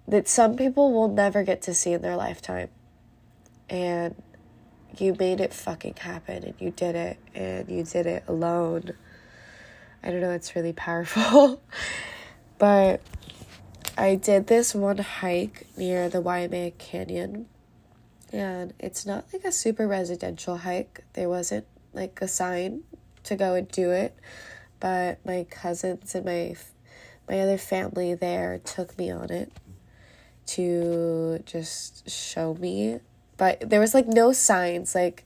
that 0.07 0.27
some 0.27 0.55
people 0.55 0.91
will 0.91 1.07
never 1.07 1.43
get 1.43 1.61
to 1.63 1.73
see 1.73 1.93
in 1.93 2.01
their 2.01 2.15
lifetime. 2.15 2.69
And 3.69 4.15
you 5.01 5.15
made 5.17 5.39
it 5.39 5.53
fucking 5.53 5.95
happen 5.99 6.43
and 6.43 6.53
you 6.59 6.71
did 6.71 6.95
it 6.95 7.17
and 7.33 7.69
you 7.69 7.83
did 7.83 8.05
it 8.05 8.23
alone. 8.27 8.93
I 10.03 10.11
don't 10.11 10.21
know, 10.21 10.31
it's 10.31 10.55
really 10.55 10.73
powerful. 10.73 11.61
but 12.57 13.01
I 13.97 14.15
did 14.15 14.47
this 14.47 14.75
one 14.75 14.97
hike 14.97 15.67
near 15.77 16.09
the 16.09 16.21
Waimea 16.21 16.71
Canyon. 16.71 17.47
And 18.31 18.73
it's 18.79 19.05
not 19.05 19.25
like 19.31 19.45
a 19.45 19.51
super 19.51 19.87
residential 19.87 20.57
hike. 20.57 21.03
There 21.13 21.29
wasn't 21.29 21.65
like 21.93 22.19
a 22.21 22.27
sign 22.27 22.83
to 23.23 23.35
go 23.35 23.53
and 23.55 23.67
do 23.69 23.91
it. 23.91 24.15
But 24.79 25.25
my 25.25 25.45
cousins 25.49 26.13
and 26.15 26.25
my 26.25 26.55
my 27.27 27.39
other 27.39 27.57
family 27.57 28.13
there 28.13 28.59
took 28.63 28.97
me 28.97 29.09
on 29.09 29.31
it 29.31 29.51
to 30.47 31.41
just 31.45 32.09
show 32.09 32.53
me 32.53 32.99
but 33.37 33.69
there 33.69 33.79
was 33.79 33.93
like 33.93 34.07
no 34.07 34.31
signs 34.31 34.95
like 34.95 35.25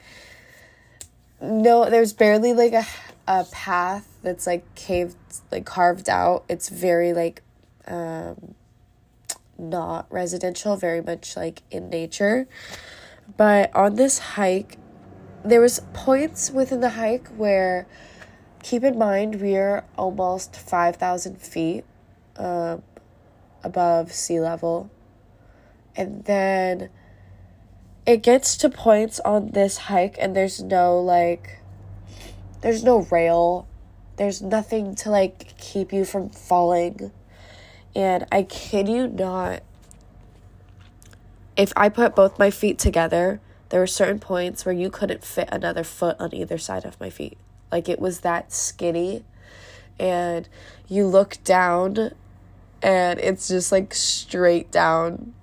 no 1.41 1.89
there's 1.89 2.13
barely 2.13 2.53
like 2.53 2.73
a, 2.73 2.85
a 3.27 3.45
path 3.45 4.07
that's 4.21 4.45
like 4.47 4.63
caved 4.75 5.15
like 5.51 5.65
carved 5.65 6.09
out. 6.09 6.43
It's 6.49 6.69
very 6.69 7.13
like 7.13 7.41
um 7.87 8.55
not 9.57 10.07
residential 10.09 10.75
very 10.75 11.01
much 11.01 11.35
like 11.35 11.61
in 11.71 11.89
nature. 11.89 12.47
But 13.37 13.73
on 13.75 13.95
this 13.95 14.19
hike 14.19 14.77
there 15.43 15.61
was 15.61 15.81
points 15.93 16.51
within 16.51 16.81
the 16.81 16.89
hike 16.89 17.27
where 17.29 17.87
keep 18.61 18.83
in 18.83 18.97
mind 18.97 19.39
we're 19.39 19.85
almost 19.97 20.55
5000 20.55 21.41
feet 21.41 21.85
um, 22.37 22.83
above 23.63 24.11
sea 24.11 24.39
level. 24.39 24.89
And 25.95 26.25
then 26.25 26.89
it 28.09 28.23
gets 28.23 28.57
to 28.57 28.67
points 28.69 29.19
on 29.19 29.51
this 29.51 29.77
hike 29.77 30.17
and 30.19 30.35
there's 30.35 30.63
no 30.63 30.99
like 30.99 31.59
there's 32.61 32.83
no 32.83 33.01
rail. 33.11 33.67
There's 34.17 34.41
nothing 34.41 34.95
to 34.95 35.11
like 35.11 35.55
keep 35.59 35.93
you 35.93 36.05
from 36.05 36.29
falling. 36.29 37.11
And 37.95 38.25
i 38.31 38.41
kid 38.43 38.89
you 38.89 39.07
not 39.07 39.61
if 41.55 41.71
i 41.75 41.89
put 41.89 42.15
both 42.15 42.39
my 42.39 42.49
feet 42.49 42.79
together 42.79 43.41
there 43.69 43.79
were 43.79 43.87
certain 43.87 44.19
points 44.19 44.65
where 44.65 44.73
you 44.73 44.89
couldn't 44.89 45.23
fit 45.23 45.47
another 45.51 45.83
foot 45.83 46.15
on 46.19 46.33
either 46.33 46.57
side 46.57 46.85
of 46.85 46.99
my 46.99 47.11
feet. 47.11 47.37
Like 47.71 47.87
it 47.87 47.99
was 47.99 48.21
that 48.21 48.51
skinny. 48.51 49.23
And 49.99 50.49
you 50.87 51.05
look 51.05 51.37
down 51.43 52.13
and 52.81 53.19
it's 53.19 53.49
just 53.49 53.71
like 53.71 53.93
straight 53.93 54.71
down 54.71 55.35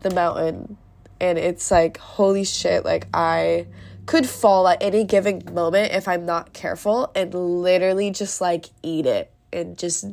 the 0.00 0.10
mountain 0.10 0.78
and 1.24 1.38
it's 1.38 1.70
like 1.70 1.96
holy 1.98 2.44
shit 2.44 2.84
like 2.84 3.06
i 3.14 3.66
could 4.06 4.28
fall 4.28 4.68
at 4.68 4.82
any 4.82 5.04
given 5.04 5.42
moment 5.52 5.92
if 5.92 6.06
i'm 6.06 6.26
not 6.26 6.52
careful 6.52 7.10
and 7.14 7.32
literally 7.34 8.10
just 8.10 8.40
like 8.40 8.66
eat 8.82 9.06
it 9.06 9.30
and 9.52 9.78
just 9.78 10.06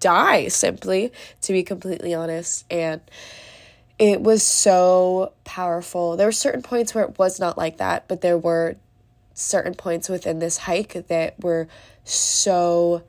die 0.00 0.48
simply 0.48 1.12
to 1.40 1.52
be 1.52 1.62
completely 1.62 2.14
honest 2.14 2.64
and 2.70 3.00
it 4.02 4.20
was 4.20 4.42
so 4.42 5.32
powerful. 5.44 6.16
There 6.16 6.26
were 6.26 6.32
certain 6.32 6.62
points 6.62 6.92
where 6.92 7.04
it 7.04 7.20
was 7.20 7.38
not 7.38 7.56
like 7.56 7.76
that, 7.76 8.08
but 8.08 8.20
there 8.20 8.36
were 8.36 8.74
certain 9.32 9.74
points 9.74 10.08
within 10.08 10.40
this 10.40 10.56
hike 10.56 11.06
that 11.06 11.40
were 11.40 11.68
so 12.02 13.04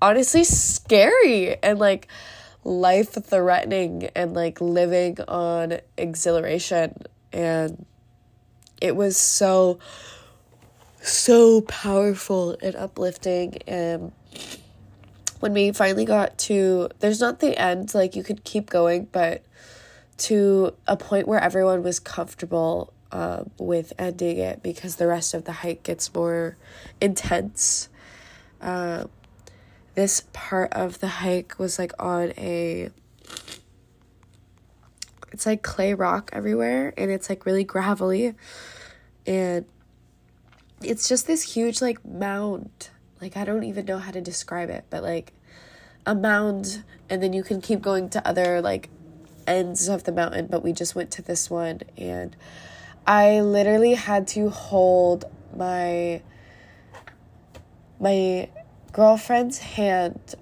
honestly 0.00 0.42
scary 0.44 1.56
and 1.62 1.78
like 1.78 2.08
life 2.64 3.12
threatening 3.12 4.10
and 4.14 4.34
like 4.34 4.60
living 4.60 5.18
on 5.28 5.78
exhilaration. 5.96 7.02
And 7.32 7.86
it 8.80 8.96
was 8.96 9.16
so 9.16 9.78
so 11.00 11.62
powerful 11.62 12.56
and 12.62 12.76
uplifting. 12.76 13.58
And 13.66 14.12
when 15.40 15.52
we 15.52 15.72
finally 15.72 16.04
got 16.04 16.38
to 16.38 16.88
there's 17.00 17.20
not 17.20 17.40
the 17.40 17.58
end 17.58 17.94
like 17.94 18.14
you 18.14 18.22
could 18.22 18.44
keep 18.44 18.70
going 18.70 19.08
but 19.10 19.42
to 20.16 20.72
a 20.86 20.96
point 20.96 21.26
where 21.26 21.40
everyone 21.40 21.82
was 21.82 21.98
comfortable 21.98 22.92
uh, 23.12 23.44
with 23.58 23.92
ending 23.98 24.38
it 24.38 24.62
because 24.62 24.96
the 24.96 25.06
rest 25.06 25.34
of 25.34 25.44
the 25.44 25.52
hike 25.52 25.82
gets 25.82 26.12
more 26.14 26.56
intense. 27.00 27.88
Uh, 28.60 29.04
this 29.94 30.24
part 30.32 30.72
of 30.72 31.00
the 31.00 31.08
hike 31.08 31.58
was 31.58 31.78
like 31.78 31.92
on 31.98 32.32
a 32.38 32.90
it's 35.32 35.46
like 35.46 35.62
clay 35.62 35.94
rock 35.94 36.30
everywhere 36.32 36.92
and 36.96 37.10
it's 37.10 37.28
like 37.28 37.46
really 37.46 37.64
gravelly. 37.64 38.34
And 39.26 39.64
it's 40.82 41.08
just 41.08 41.26
this 41.26 41.54
huge 41.54 41.80
like 41.80 42.04
mound. 42.04 42.90
Like 43.20 43.36
i 43.36 43.44
don't 43.44 43.62
even 43.62 43.84
know 43.84 43.98
how 43.98 44.10
to 44.10 44.20
describe 44.20 44.68
it 44.68 44.84
but 44.90 45.04
like 45.04 45.32
a 46.04 46.12
mound 46.12 46.82
and 47.08 47.22
then 47.22 47.32
you 47.32 47.44
can 47.44 47.60
keep 47.60 47.80
going 47.80 48.08
to 48.10 48.26
other 48.26 48.60
like 48.60 48.90
ends 49.46 49.88
of 49.88 50.02
the 50.02 50.10
mountain 50.10 50.48
but 50.48 50.64
we 50.64 50.72
just 50.72 50.96
went 50.96 51.12
to 51.12 51.22
this 51.22 51.48
one 51.48 51.80
and 51.96 52.36
i 53.06 53.40
literally 53.40 53.94
had 53.94 54.26
to 54.26 54.50
hold 54.50 55.24
my 55.56 56.20
my 58.00 58.48
girlfriend's 58.92 59.58
hand 59.58 60.34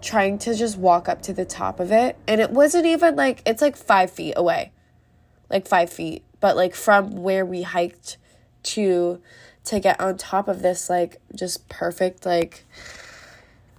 trying 0.00 0.38
to 0.38 0.54
just 0.54 0.76
walk 0.76 1.08
up 1.08 1.22
to 1.22 1.32
the 1.32 1.44
top 1.44 1.80
of 1.80 1.90
it. 1.90 2.16
And 2.28 2.40
it 2.40 2.50
wasn't 2.50 2.86
even 2.86 3.16
like, 3.16 3.42
it's 3.46 3.62
like 3.62 3.76
five 3.76 4.10
feet 4.10 4.34
away. 4.36 4.72
Like 5.48 5.66
five 5.66 5.90
feet. 5.90 6.22
But 6.40 6.56
like 6.56 6.74
from 6.74 7.22
where 7.22 7.44
we 7.44 7.62
hiked 7.62 8.18
to 8.64 9.20
to 9.64 9.80
get 9.80 9.98
on 9.98 10.16
top 10.16 10.46
of 10.46 10.60
this 10.60 10.90
like 10.90 11.20
just 11.34 11.68
perfect 11.68 12.26
like 12.26 12.64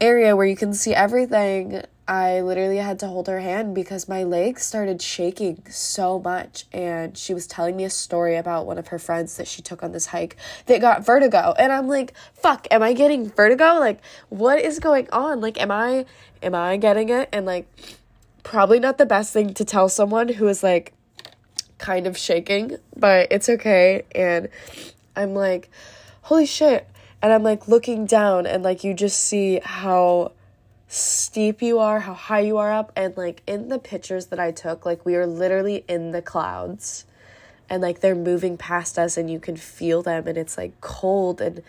area 0.01 0.35
where 0.35 0.45
you 0.45 0.55
can 0.55 0.73
see 0.73 0.93
everything 0.93 1.83
I 2.07 2.41
literally 2.41 2.77
had 2.77 2.99
to 2.99 3.07
hold 3.07 3.27
her 3.27 3.39
hand 3.39 3.73
because 3.73 4.07
my 4.07 4.23
legs 4.23 4.63
started 4.63 5.01
shaking 5.01 5.63
so 5.69 6.19
much. 6.19 6.65
And 6.71 7.17
she 7.17 7.33
was 7.33 7.47
telling 7.47 7.75
me 7.75 7.83
a 7.83 7.89
story 7.89 8.35
about 8.35 8.67
one 8.67 8.77
of 8.77 8.89
her 8.89 8.99
friends 8.99 9.37
that 9.37 9.47
she 9.47 9.61
took 9.63 9.81
on 9.81 9.91
this 9.91 10.07
hike 10.07 10.37
that 10.67 10.81
got 10.81 11.03
vertigo. 11.03 11.55
And 11.57 11.71
I'm 11.71 11.87
like, 11.87 12.13
fuck, 12.33 12.67
am 12.69 12.83
I 12.83 12.93
getting 12.93 13.29
vertigo? 13.29 13.79
Like, 13.79 14.01
what 14.29 14.59
is 14.59 14.79
going 14.79 15.09
on? 15.11 15.41
Like, 15.41 15.59
am 15.59 15.71
I, 15.71 16.05
am 16.43 16.53
I 16.53 16.77
getting 16.77 17.09
it? 17.09 17.27
And 17.31 17.45
like, 17.45 17.67
probably 18.43 18.79
not 18.79 18.99
the 18.99 19.07
best 19.07 19.33
thing 19.33 19.55
to 19.55 19.65
tell 19.65 19.89
someone 19.89 20.29
who 20.29 20.47
is 20.47 20.61
like 20.61 20.93
kind 21.79 22.05
of 22.05 22.15
shaking, 22.17 22.77
but 22.95 23.27
it's 23.31 23.49
okay. 23.49 24.03
And 24.13 24.49
I'm 25.15 25.33
like, 25.33 25.71
holy 26.21 26.45
shit. 26.45 26.87
And 27.23 27.33
I'm 27.33 27.41
like 27.41 27.67
looking 27.67 28.05
down 28.05 28.45
and 28.45 28.61
like 28.61 28.83
you 28.83 28.93
just 28.93 29.19
see 29.19 29.59
how 29.63 30.33
steep 30.95 31.61
you 31.61 31.79
are, 31.79 31.99
how 31.99 32.13
high 32.13 32.39
you 32.39 32.57
are 32.57 32.71
up. 32.71 32.91
And 32.95 33.15
like 33.17 33.41
in 33.45 33.67
the 33.67 33.79
pictures 33.79 34.27
that 34.27 34.39
I 34.39 34.51
took, 34.51 34.85
like 34.85 35.05
we 35.05 35.13
were 35.13 35.27
literally 35.27 35.83
in 35.87 36.11
the 36.11 36.21
clouds 36.21 37.05
and 37.69 37.81
like 37.81 37.99
they're 37.99 38.15
moving 38.15 38.57
past 38.57 38.97
us 38.97 39.17
and 39.17 39.29
you 39.29 39.39
can 39.39 39.57
feel 39.57 40.01
them 40.01 40.27
and 40.27 40.37
it's 40.37 40.57
like 40.57 40.79
cold 40.79 41.41
and 41.41 41.61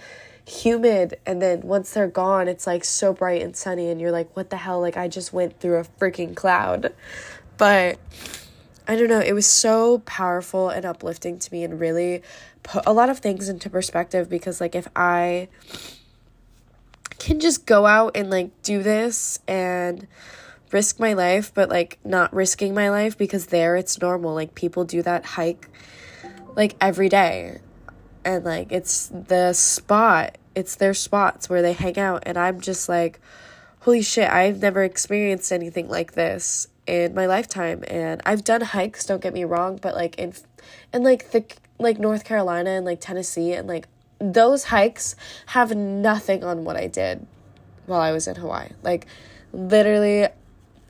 humid. 0.47 1.19
And 1.27 1.43
then 1.43 1.63
once 1.63 1.93
they're 1.93 2.07
gone, 2.07 2.47
it's 2.47 2.67
like 2.67 2.85
so 2.85 3.13
bright 3.13 3.43
and 3.43 3.57
sunny 3.57 3.91
and 3.91 4.01
you're 4.01 4.13
like, 4.13 4.35
what 4.37 4.51
the 4.51 4.59
hell? 4.59 4.81
Like 4.81 4.97
I 4.97 5.09
just 5.09 5.33
went 5.33 5.59
through 5.59 5.79
a 5.79 5.85
freaking 5.85 6.37
cloud. 6.37 6.95
But 7.59 7.99
I 8.87 8.95
don't 8.95 9.09
know, 9.09 9.21
it 9.21 9.33
was 9.33 9.47
so 9.47 9.99
powerful 10.01 10.69
and 10.69 10.85
uplifting 10.85 11.41
to 11.41 11.53
me 11.53 11.65
and 11.65 11.81
really 11.81 12.23
put 12.63 12.85
a 12.87 12.93
lot 12.93 13.11
of 13.11 13.19
things 13.19 13.49
into 13.49 13.69
perspective 13.69 14.29
because 14.29 14.61
like 14.61 14.77
if 14.77 14.87
I 14.95 15.49
can 17.27 17.41
just 17.41 17.67
go 17.67 17.87
out 17.87 18.17
and 18.17 18.31
like 18.31 18.63
do 18.63 18.85
this 18.85 19.41
and 19.49 20.07
risk 20.71 21.01
my 21.01 21.13
life, 21.15 21.53
but 21.53 21.69
like 21.69 21.99
not 22.05 22.33
risking 22.33 22.73
my 22.73 22.89
life 22.89 23.19
because 23.19 23.47
there 23.47 23.75
it's 23.75 24.01
normal. 24.01 24.33
Like 24.33 24.55
people 24.55 24.85
do 24.85 25.03
that 25.03 25.25
hike 25.25 25.69
like 26.55 26.77
every 26.81 27.09
day. 27.09 27.59
And 28.25 28.45
like 28.45 28.71
it's 28.71 29.09
the 29.09 29.53
spot, 29.55 30.39
it's 30.55 30.77
their 30.77 30.95
spots 30.95 31.51
where 31.51 31.63
they 31.63 31.73
hang 31.73 31.99
out. 31.99 32.23
And 32.27 32.39
I'm 32.39 32.61
just 32.61 32.89
like, 32.89 33.21
holy 33.81 34.03
shit, 34.03 34.31
I've 34.31 34.63
never 34.63 34.85
experienced 34.85 35.51
anything 35.51 35.89
like 35.89 36.13
this 36.13 36.69
in 36.87 37.13
my 37.13 37.27
lifetime. 37.27 37.83
And 37.89 38.23
I've 38.25 38.45
done 38.45 38.61
hikes, 38.61 39.05
don't 39.05 39.21
get 39.21 39.35
me 39.35 39.43
wrong, 39.43 39.81
but 39.83 39.97
like 39.97 40.17
in, 40.17 40.33
in 40.95 41.03
like 41.03 41.33
the, 41.33 41.45
like 41.81 41.99
North 41.99 42.25
Carolina 42.25 42.71
and 42.71 42.87
like 42.87 43.01
Tennessee 43.01 43.53
and 43.53 43.67
like 43.67 43.89
those 44.19 44.65
hikes 44.65 45.17
have 45.47 45.77
nothing 45.77 46.45
on 46.45 46.65
what 46.65 46.77
I 46.77 46.87
did 46.87 47.27
while 47.87 48.01
I 48.01 48.13
was 48.13 48.27
in 48.27 48.37
Hawaii. 48.37 48.71
Like, 48.83 49.07
literally, 49.53 50.29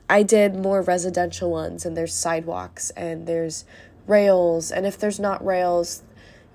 I 0.09 0.23
did 0.23 0.55
more 0.55 0.81
residential 0.81 1.51
ones, 1.51 1.85
and 1.85 1.97
there's 1.97 2.13
sidewalks 2.13 2.89
and 2.91 3.27
there's 3.27 3.65
rails. 4.07 4.71
And 4.71 4.85
if 4.85 4.97
there's 4.97 5.19
not 5.19 5.45
rails, 5.45 6.03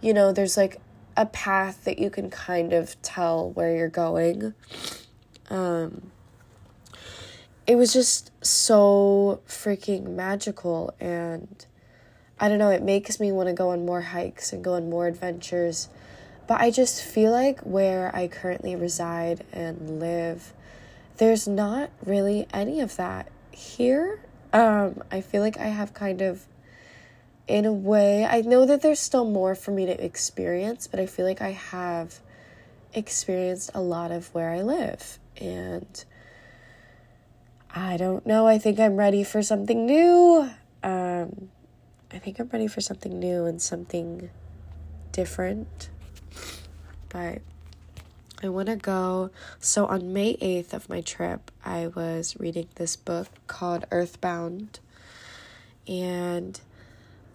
you 0.00 0.14
know, 0.14 0.32
there's 0.32 0.56
like 0.56 0.80
a 1.16 1.26
path 1.26 1.84
that 1.84 1.98
you 1.98 2.10
can 2.10 2.30
kind 2.30 2.72
of 2.72 3.00
tell 3.02 3.50
where 3.50 3.76
you're 3.76 3.88
going. 3.88 4.54
Um, 5.50 6.10
it 7.66 7.76
was 7.76 7.92
just 7.92 8.32
so 8.44 9.40
freaking 9.46 10.10
magical 10.10 10.94
and 10.98 11.66
I 12.40 12.48
don't 12.48 12.58
know, 12.58 12.70
it 12.70 12.82
makes 12.82 13.20
me 13.20 13.30
want 13.30 13.48
to 13.48 13.52
go 13.52 13.70
on 13.70 13.86
more 13.86 14.00
hikes 14.00 14.52
and 14.52 14.64
go 14.64 14.74
on 14.74 14.90
more 14.90 15.06
adventures 15.06 15.88
but 16.46 16.60
I 16.60 16.70
just 16.70 17.02
feel 17.02 17.30
like 17.30 17.60
where 17.60 18.14
I 18.14 18.28
currently 18.28 18.76
reside 18.76 19.44
and 19.52 20.00
live, 20.00 20.52
there's 21.18 21.46
not 21.46 21.90
really 22.04 22.46
any 22.52 22.80
of 22.80 22.96
that 22.96 23.30
here. 23.50 24.20
Um, 24.52 25.02
I 25.10 25.20
feel 25.20 25.40
like 25.40 25.58
I 25.58 25.66
have 25.66 25.94
kind 25.94 26.20
of, 26.20 26.46
in 27.46 27.64
a 27.64 27.72
way, 27.72 28.24
I 28.24 28.40
know 28.40 28.66
that 28.66 28.82
there's 28.82 29.00
still 29.00 29.24
more 29.24 29.54
for 29.54 29.70
me 29.70 29.86
to 29.86 30.04
experience, 30.04 30.86
but 30.86 31.00
I 31.00 31.06
feel 31.06 31.26
like 31.26 31.40
I 31.40 31.52
have 31.52 32.20
experienced 32.92 33.70
a 33.74 33.80
lot 33.80 34.10
of 34.10 34.34
where 34.34 34.50
I 34.50 34.62
live. 34.62 35.18
And 35.36 36.04
I 37.74 37.96
don't 37.96 38.26
know. 38.26 38.46
I 38.46 38.58
think 38.58 38.78
I'm 38.78 38.96
ready 38.96 39.24
for 39.24 39.42
something 39.42 39.86
new. 39.86 40.50
Um, 40.82 41.50
I 42.12 42.18
think 42.18 42.38
I'm 42.38 42.48
ready 42.52 42.66
for 42.66 42.80
something 42.80 43.18
new 43.18 43.46
and 43.46 43.62
something 43.62 44.28
different 45.12 45.88
but 47.12 47.42
I 48.42 48.48
want 48.48 48.66
to 48.66 48.76
go. 48.76 49.30
So 49.60 49.86
on 49.86 50.12
May 50.12 50.36
8th 50.36 50.72
of 50.72 50.88
my 50.88 51.00
trip, 51.00 51.52
I 51.64 51.86
was 51.86 52.36
reading 52.40 52.68
this 52.74 52.96
book 52.96 53.28
called 53.46 53.84
Earthbound. 53.92 54.80
And 55.86 56.60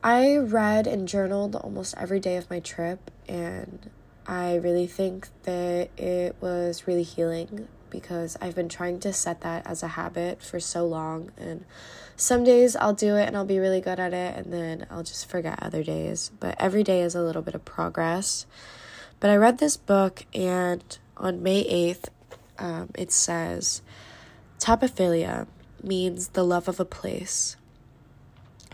I 0.04 0.36
read 0.38 0.86
and 0.88 1.08
journaled 1.08 1.56
almost 1.56 1.96
every 1.98 2.20
day 2.20 2.36
of 2.36 2.50
my 2.50 2.60
trip. 2.60 3.10
And 3.28 3.90
I 4.28 4.56
really 4.56 4.88
think 4.88 5.30
that 5.44 5.90
it 5.98 6.36
was 6.42 6.88
really 6.88 7.04
healing 7.04 7.70
because 7.90 8.38
I've 8.42 8.56
been 8.56 8.68
trying 8.68 9.00
to 9.00 9.14
set 9.14 9.42
that 9.42 9.66
as 9.66 9.82
a 9.84 9.90
habit 9.90 10.44
for 10.44 10.60
so 10.60 10.86
long. 10.86 11.32
And 11.38 11.64
some 12.18 12.44
days 12.44 12.76
I'll 12.76 12.94
do 12.94 13.16
it 13.16 13.28
and 13.28 13.38
I'll 13.38 13.46
be 13.46 13.60
really 13.60 13.80
good 13.80 14.00
at 14.00 14.14
it. 14.14 14.36
And 14.36 14.52
then 14.52 14.88
I'll 14.90 15.04
just 15.04 15.30
forget 15.30 15.64
other 15.64 15.84
days. 15.84 16.32
But 16.40 16.56
every 16.60 16.84
day 16.84 17.02
is 17.02 17.16
a 17.16 17.22
little 17.22 17.42
bit 17.42 17.56
of 17.56 17.64
progress. 17.64 18.46
But 19.20 19.32
I 19.32 19.36
read 19.36 19.58
this 19.58 19.78
book, 19.78 20.26
and 20.34 20.84
on 21.16 21.42
May 21.42 21.64
8th, 21.64 22.10
um, 22.60 22.90
it 22.96 23.12
says 23.12 23.82
topophilia 24.60 25.48
means 25.84 26.30
the 26.30 26.44
love 26.44 26.68
of 26.68 26.80
a 26.80 26.86
place. 26.86 27.56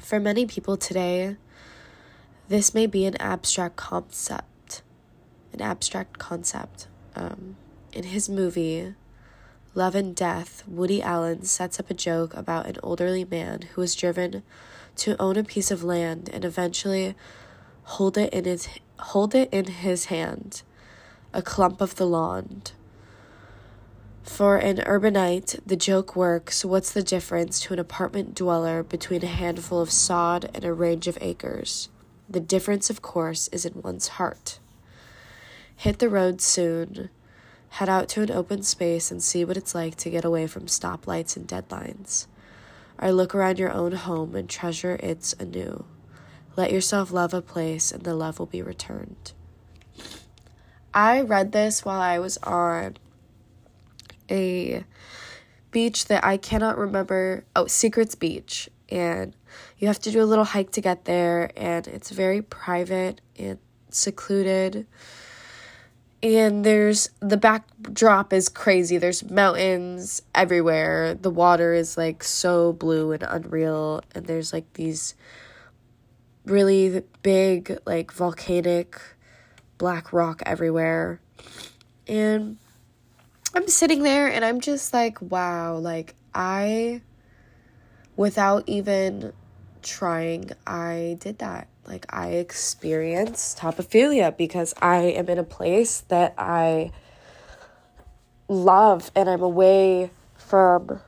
For 0.02 0.20
many 0.20 0.46
people 0.46 0.76
today, 0.76 1.38
this 2.50 2.74
may 2.74 2.88
be 2.88 3.06
an 3.06 3.16
abstract 3.22 3.78
concept. 3.78 4.82
An 5.54 5.62
abstract 5.62 6.20
concept. 6.20 6.88
Um, 7.16 7.56
in 7.94 8.04
his 8.06 8.28
movie, 8.28 8.96
Love 9.76 9.96
and 9.96 10.16
Death, 10.16 10.64
Woody 10.68 11.02
Allen 11.02 11.44
sets 11.46 11.80
up 11.80 11.90
a 11.90 11.94
joke 11.94 12.34
about 12.36 12.66
an 12.66 12.76
elderly 12.84 13.24
man 13.24 13.62
who 13.74 13.82
was 13.82 13.96
driven 13.96 14.44
to 14.98 15.20
own 15.22 15.38
a 15.38 15.44
piece 15.44 15.72
of 15.72 15.84
land 15.84 16.30
and 16.34 16.44
eventually 16.44 17.16
hold 17.84 18.18
it 18.18 18.34
in 18.34 18.46
his 18.46 18.68
hold 19.00 19.36
it 19.36 19.50
in 19.52 19.66
his 19.66 20.06
hand, 20.06 20.62
a 21.34 21.42
clump 21.42 21.82
of 21.82 21.96
the 21.96 22.06
lawn. 22.06 22.64
For 24.24 24.56
an 24.56 24.78
urbanite, 24.78 25.60
the 25.66 25.76
joke 25.76 26.16
works. 26.16 26.64
What's 26.64 26.92
the 26.92 27.04
difference 27.04 27.60
to 27.62 27.74
an 27.74 27.80
apartment 27.80 28.36
dweller 28.36 28.82
between 28.82 29.24
a 29.24 29.28
handful 29.28 29.82
of 29.82 29.92
sod 29.92 30.50
and 30.54 30.64
a 30.64 30.74
range 30.74 31.08
of 31.08 31.18
acres? 31.20 31.90
The 32.30 32.40
difference, 32.40 32.90
of 32.90 33.02
course, 33.02 33.50
is 33.50 33.66
in 33.66 33.82
one's 33.82 34.08
heart. 34.08 34.60
Hit 35.76 36.00
the 36.00 36.10
road 36.10 36.42
soon. 36.42 37.10
Head 37.70 37.90
out 37.90 38.08
to 38.10 38.22
an 38.22 38.32
open 38.32 38.64
space 38.64 39.12
and 39.12 39.22
see 39.22 39.44
what 39.44 39.58
it's 39.58 39.76
like 39.76 39.98
to 39.98 40.10
get 40.10 40.24
away 40.24 40.48
from 40.48 40.68
stoplights 40.68 41.36
and 41.36 41.46
deadlines. 41.46 42.28
Or 43.02 43.12
look 43.12 43.36
around 43.36 43.60
your 43.60 43.72
own 43.72 43.92
home 43.92 44.36
and 44.36 44.50
treasure 44.50 44.98
its 45.04 45.34
anew. 45.34 45.84
Let 46.56 46.72
yourself 46.72 47.12
love 47.12 47.34
a 47.34 47.42
place 47.42 47.92
and 47.92 48.04
the 48.04 48.16
love 48.16 48.40
will 48.40 48.46
be 48.46 48.62
returned. 48.62 49.34
I 50.94 51.22
read 51.22 51.52
this 51.52 51.84
while 51.84 52.00
I 52.00 52.20
was 52.20 52.38
on 52.44 52.98
a 54.30 54.84
beach 55.72 56.06
that 56.06 56.24
I 56.24 56.38
cannot 56.38 56.78
remember. 56.78 57.44
Oh, 57.56 57.68
Secrets 57.68 58.16
Beach. 58.16 58.70
And 58.90 59.36
you 59.80 59.88
have 59.88 60.00
to 60.02 60.12
do 60.12 60.22
a 60.22 60.26
little 60.26 60.44
hike 60.44 60.72
to 60.74 60.82
get 60.82 61.06
there, 61.06 61.52
and 61.58 61.88
it's 61.88 62.12
very 62.12 62.42
private 62.42 63.22
and 63.40 63.58
secluded. 63.90 64.86
And 66.22 66.64
there's 66.64 67.10
the 67.20 67.38
backdrop 67.38 68.32
is 68.32 68.50
crazy. 68.50 68.98
There's 68.98 69.30
mountains 69.30 70.22
everywhere. 70.36 71.16
The 71.16 71.32
water 71.32 71.74
is 71.74 71.98
like 71.98 72.24
so 72.24 72.72
blue 72.72 73.12
and 73.12 73.24
unreal, 73.24 74.02
and 74.14 74.28
there's 74.28 74.54
like 74.54 74.72
these 74.74 75.16
really 76.46 77.04
big, 77.22 77.78
like 77.86 78.12
volcanic 78.12 79.00
black 79.78 80.14
rock 80.14 80.42
everywhere. 80.46 81.20
And 82.08 82.58
I'm 83.56 83.68
sitting 83.68 84.04
there 84.04 84.28
and 84.28 84.44
I'm 84.44 84.62
just 84.62 84.94
like, 84.94 85.22
wow, 85.22 85.76
like 85.78 86.16
I, 86.34 87.02
without 88.16 88.64
even 88.68 89.34
trying, 89.82 90.52
I 90.66 91.18
did 91.20 91.40
that. 91.40 91.68
Like 91.86 92.06
I 92.10 92.30
experienced 92.30 93.60
topophilia 93.60 94.36
because 94.36 94.74
I 94.82 94.98
am 94.98 95.28
in 95.28 95.38
a 95.38 95.44
place 95.44 96.02
that 96.08 96.34
I 96.38 96.92
love 98.48 99.12
and 99.16 99.30
I'm 99.30 99.42
away 99.42 100.12
from 100.38 101.02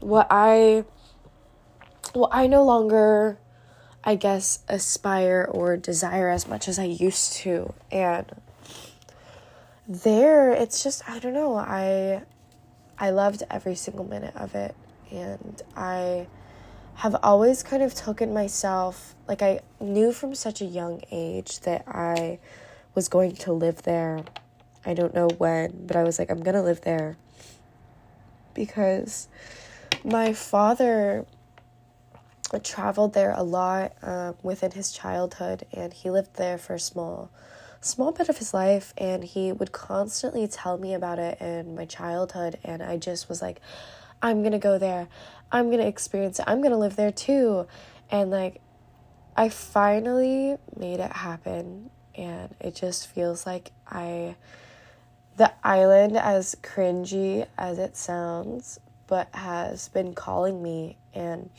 what 0.00 0.26
I, 0.30 0.84
well, 2.14 2.28
I 2.30 2.46
no 2.46 2.64
longer 2.64 3.38
I 4.04 4.16
guess, 4.16 4.60
aspire 4.68 5.48
or 5.50 5.76
desire 5.76 6.28
as 6.28 6.48
much 6.48 6.68
as 6.68 6.78
I 6.78 6.84
used 6.84 7.34
to. 7.34 7.72
And 7.90 8.26
there 9.88 10.52
it's 10.52 10.82
just 10.82 11.08
I 11.08 11.18
don't 11.18 11.34
know, 11.34 11.56
I 11.56 12.22
I 12.98 13.10
loved 13.10 13.42
every 13.50 13.74
single 13.74 14.04
minute 14.04 14.34
of 14.36 14.54
it 14.54 14.74
and 15.10 15.60
I 15.76 16.26
have 16.94 17.16
always 17.22 17.62
kind 17.62 17.82
of 17.82 17.94
taken 17.94 18.32
myself 18.32 19.14
like 19.26 19.42
I 19.42 19.60
knew 19.80 20.12
from 20.12 20.34
such 20.34 20.60
a 20.60 20.64
young 20.64 21.02
age 21.10 21.60
that 21.60 21.84
I 21.88 22.38
was 22.94 23.08
going 23.08 23.34
to 23.36 23.52
live 23.52 23.82
there. 23.82 24.24
I 24.84 24.94
don't 24.94 25.14
know 25.14 25.28
when, 25.28 25.86
but 25.86 25.96
I 25.96 26.02
was 26.02 26.18
like 26.18 26.30
I'm 26.30 26.42
going 26.42 26.54
to 26.54 26.62
live 26.62 26.82
there 26.82 27.16
because 28.54 29.28
my 30.04 30.32
father 30.32 31.26
traveled 32.58 33.14
there 33.14 33.32
a 33.32 33.42
lot 33.42 33.92
um, 34.02 34.36
within 34.42 34.72
his 34.72 34.92
childhood, 34.92 35.64
and 35.72 35.92
he 35.92 36.10
lived 36.10 36.36
there 36.36 36.58
for 36.58 36.74
a 36.74 36.78
small, 36.78 37.30
small 37.80 38.12
bit 38.12 38.28
of 38.28 38.38
his 38.38 38.52
life, 38.52 38.92
and 38.98 39.24
he 39.24 39.52
would 39.52 39.72
constantly 39.72 40.46
tell 40.46 40.76
me 40.78 40.94
about 40.94 41.18
it 41.18 41.40
in 41.40 41.74
my 41.74 41.84
childhood, 41.84 42.58
and 42.64 42.82
I 42.82 42.98
just 42.98 43.28
was 43.28 43.40
like, 43.40 43.60
I'm 44.20 44.42
gonna 44.42 44.58
go 44.58 44.78
there, 44.78 45.08
I'm 45.50 45.70
gonna 45.70 45.86
experience 45.86 46.38
it, 46.38 46.44
I'm 46.46 46.62
gonna 46.62 46.78
live 46.78 46.96
there 46.96 47.12
too, 47.12 47.66
and 48.10 48.30
like, 48.30 48.60
I 49.36 49.48
finally 49.48 50.56
made 50.76 51.00
it 51.00 51.12
happen, 51.12 51.90
and 52.14 52.54
it 52.60 52.74
just 52.74 53.08
feels 53.08 53.46
like 53.46 53.72
I. 53.90 54.36
The 55.34 55.50
island, 55.64 56.18
as 56.18 56.54
cringy 56.62 57.46
as 57.56 57.78
it 57.78 57.96
sounds, 57.96 58.78
but 59.12 59.28
has 59.34 59.90
been 59.90 60.14
calling 60.14 60.62
me 60.62 60.96
and 61.12 61.50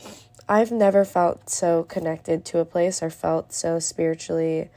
I've 0.48 0.72
never 0.72 1.04
felt 1.04 1.48
so 1.48 1.84
connected 1.84 2.44
to 2.46 2.58
a 2.58 2.64
place 2.64 3.00
or 3.00 3.10
felt 3.10 3.52
so 3.52 3.78
spiritually 3.78 4.70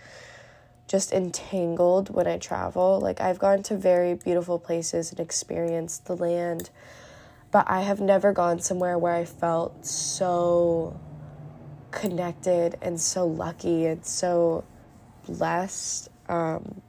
just 0.88 1.12
entangled 1.12 2.14
when 2.14 2.28
I 2.28 2.38
travel. 2.38 3.00
Like, 3.00 3.20
I've 3.20 3.40
gone 3.40 3.64
to 3.64 3.76
very 3.76 4.14
beautiful 4.14 4.60
places 4.60 5.10
and 5.10 5.20
experienced 5.20 6.06
the 6.06 6.16
land, 6.16 6.70
but 7.50 7.66
I 7.68 7.82
have 7.82 8.00
never 8.00 8.32
gone 8.32 8.60
somewhere 8.60 9.00
where 9.00 9.16
I 9.16 9.26
felt 9.26 9.84
so 9.84 11.00
connected 11.90 12.78
and 12.80 13.02
so 13.02 13.26
lucky 13.26 13.88
and 13.88 14.06
so 14.06 14.64
blessed. 15.26 16.10
Um, 16.30 16.84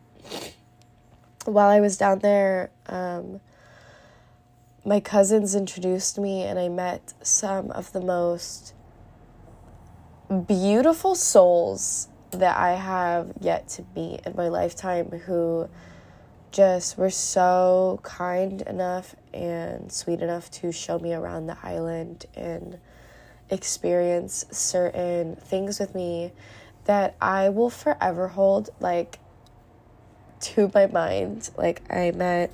while 1.46 1.70
I 1.70 1.80
was 1.80 1.96
down 1.96 2.18
there, 2.18 2.72
um, 2.88 3.40
my 4.84 5.00
cousins 5.00 5.54
introduced 5.54 6.18
me, 6.18 6.42
and 6.42 6.58
I 6.58 6.68
met 6.68 7.14
some 7.22 7.70
of 7.72 7.92
the 7.92 8.00
most 8.00 8.74
beautiful 10.46 11.14
souls 11.14 12.08
that 12.30 12.56
I 12.56 12.72
have 12.72 13.32
yet 13.40 13.68
to 13.70 13.84
meet 13.96 14.20
in 14.26 14.34
my 14.36 14.48
lifetime 14.48 15.10
who 15.10 15.68
just 16.50 16.98
were 16.98 17.10
so 17.10 18.00
kind 18.02 18.62
enough 18.62 19.14
and 19.32 19.90
sweet 19.90 20.20
enough 20.20 20.50
to 20.50 20.72
show 20.72 20.98
me 20.98 21.14
around 21.14 21.46
the 21.46 21.56
island 21.62 22.26
and 22.34 22.78
experience 23.50 24.44
certain 24.50 25.36
things 25.36 25.78
with 25.78 25.94
me 25.94 26.32
that 26.84 27.16
I 27.20 27.48
will 27.50 27.70
forever 27.70 28.28
hold 28.28 28.70
like 28.80 29.18
to 30.40 30.70
my 30.74 30.86
mind. 30.86 31.50
Like 31.56 31.82
I 31.90 32.10
met 32.12 32.50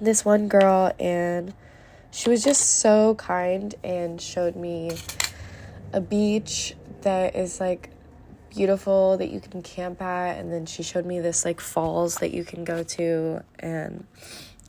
this 0.00 0.24
one 0.24 0.48
girl 0.48 0.92
and 0.98 1.52
she 2.10 2.30
was 2.30 2.42
just 2.42 2.78
so 2.80 3.14
kind 3.16 3.74
and 3.84 4.20
showed 4.20 4.56
me 4.56 4.92
a 5.92 6.00
beach 6.00 6.74
that 7.02 7.36
is 7.36 7.60
like 7.60 7.90
beautiful 8.50 9.16
that 9.18 9.30
you 9.30 9.40
can 9.40 9.62
camp 9.62 10.00
at 10.00 10.38
and 10.38 10.52
then 10.52 10.66
she 10.66 10.82
showed 10.82 11.04
me 11.04 11.20
this 11.20 11.44
like 11.44 11.60
falls 11.60 12.16
that 12.16 12.32
you 12.32 12.44
can 12.44 12.64
go 12.64 12.82
to 12.82 13.42
and 13.58 14.06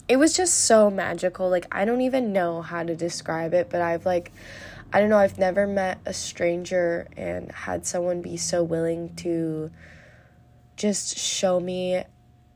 it 0.08 0.16
was 0.16 0.36
just 0.36 0.64
so 0.64 0.90
magical. 0.90 1.48
Like 1.48 1.66
i 1.72 1.84
don't 1.84 2.00
even 2.00 2.32
know 2.32 2.62
how 2.62 2.82
to 2.82 2.94
describe 2.94 3.54
it 3.54 3.70
but 3.70 3.80
i've 3.80 4.04
like 4.04 4.32
i 4.92 5.00
don't 5.00 5.08
know 5.08 5.18
i've 5.18 5.38
never 5.38 5.66
met 5.66 5.98
a 6.04 6.12
stranger 6.12 7.08
and 7.16 7.50
had 7.52 7.86
someone 7.86 8.20
be 8.20 8.36
so 8.36 8.62
willing 8.62 9.14
to 9.16 9.70
just 10.76 11.18
show 11.18 11.60
me 11.60 12.02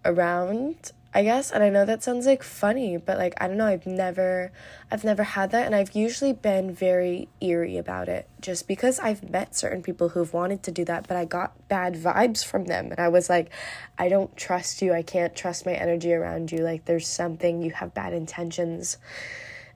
around 0.05 0.93
I 1.17 1.23
guess. 1.23 1.53
And 1.53 1.63
I 1.63 1.69
know 1.69 1.85
that 1.85 2.03
sounds 2.03 2.27
like 2.27 2.43
funny, 2.43 2.97
but 2.97 3.19
like 3.19 3.35
I 3.41 3.47
don't 3.47 3.57
know, 3.57 3.67
I've 3.67 3.87
never 3.87 4.51
I've 4.91 5.05
never 5.05 5.23
had 5.23 5.53
that 5.53 5.65
and 5.65 5.75
I've 5.75 5.95
usually 5.95 6.33
been 6.33 6.75
very 6.75 7.29
eerie 7.41 7.79
about 7.79 8.09
it 8.09 8.29
just 8.41 8.67
because 8.67 8.99
I've 8.99 9.31
met 9.31 9.55
certain 9.55 9.81
people 9.81 10.09
who've 10.09 10.33
wanted 10.33 10.65
to 10.65 10.73
do 10.73 10.85
that, 10.87 11.07
but 11.07 11.17
I 11.17 11.25
got 11.25 11.69
bad 11.69 11.95
vibes 11.95 12.45
from 12.45 12.65
them 12.65 12.91
and 12.91 12.99
I 12.99 13.09
was 13.09 13.31
like 13.31 13.51
I 13.97 14.09
don't 14.09 14.37
trust 14.37 14.83
you. 14.83 14.93
I 14.93 15.03
can't 15.03 15.37
trust 15.37 15.65
my 15.65 15.73
energy 15.75 16.13
around 16.13 16.51
you. 16.51 16.59
Like 16.59 16.85
there's 16.87 17.07
something 17.07 17.63
you 17.63 17.71
have 17.71 17.95
bad 17.95 18.13
intentions. 18.13 18.99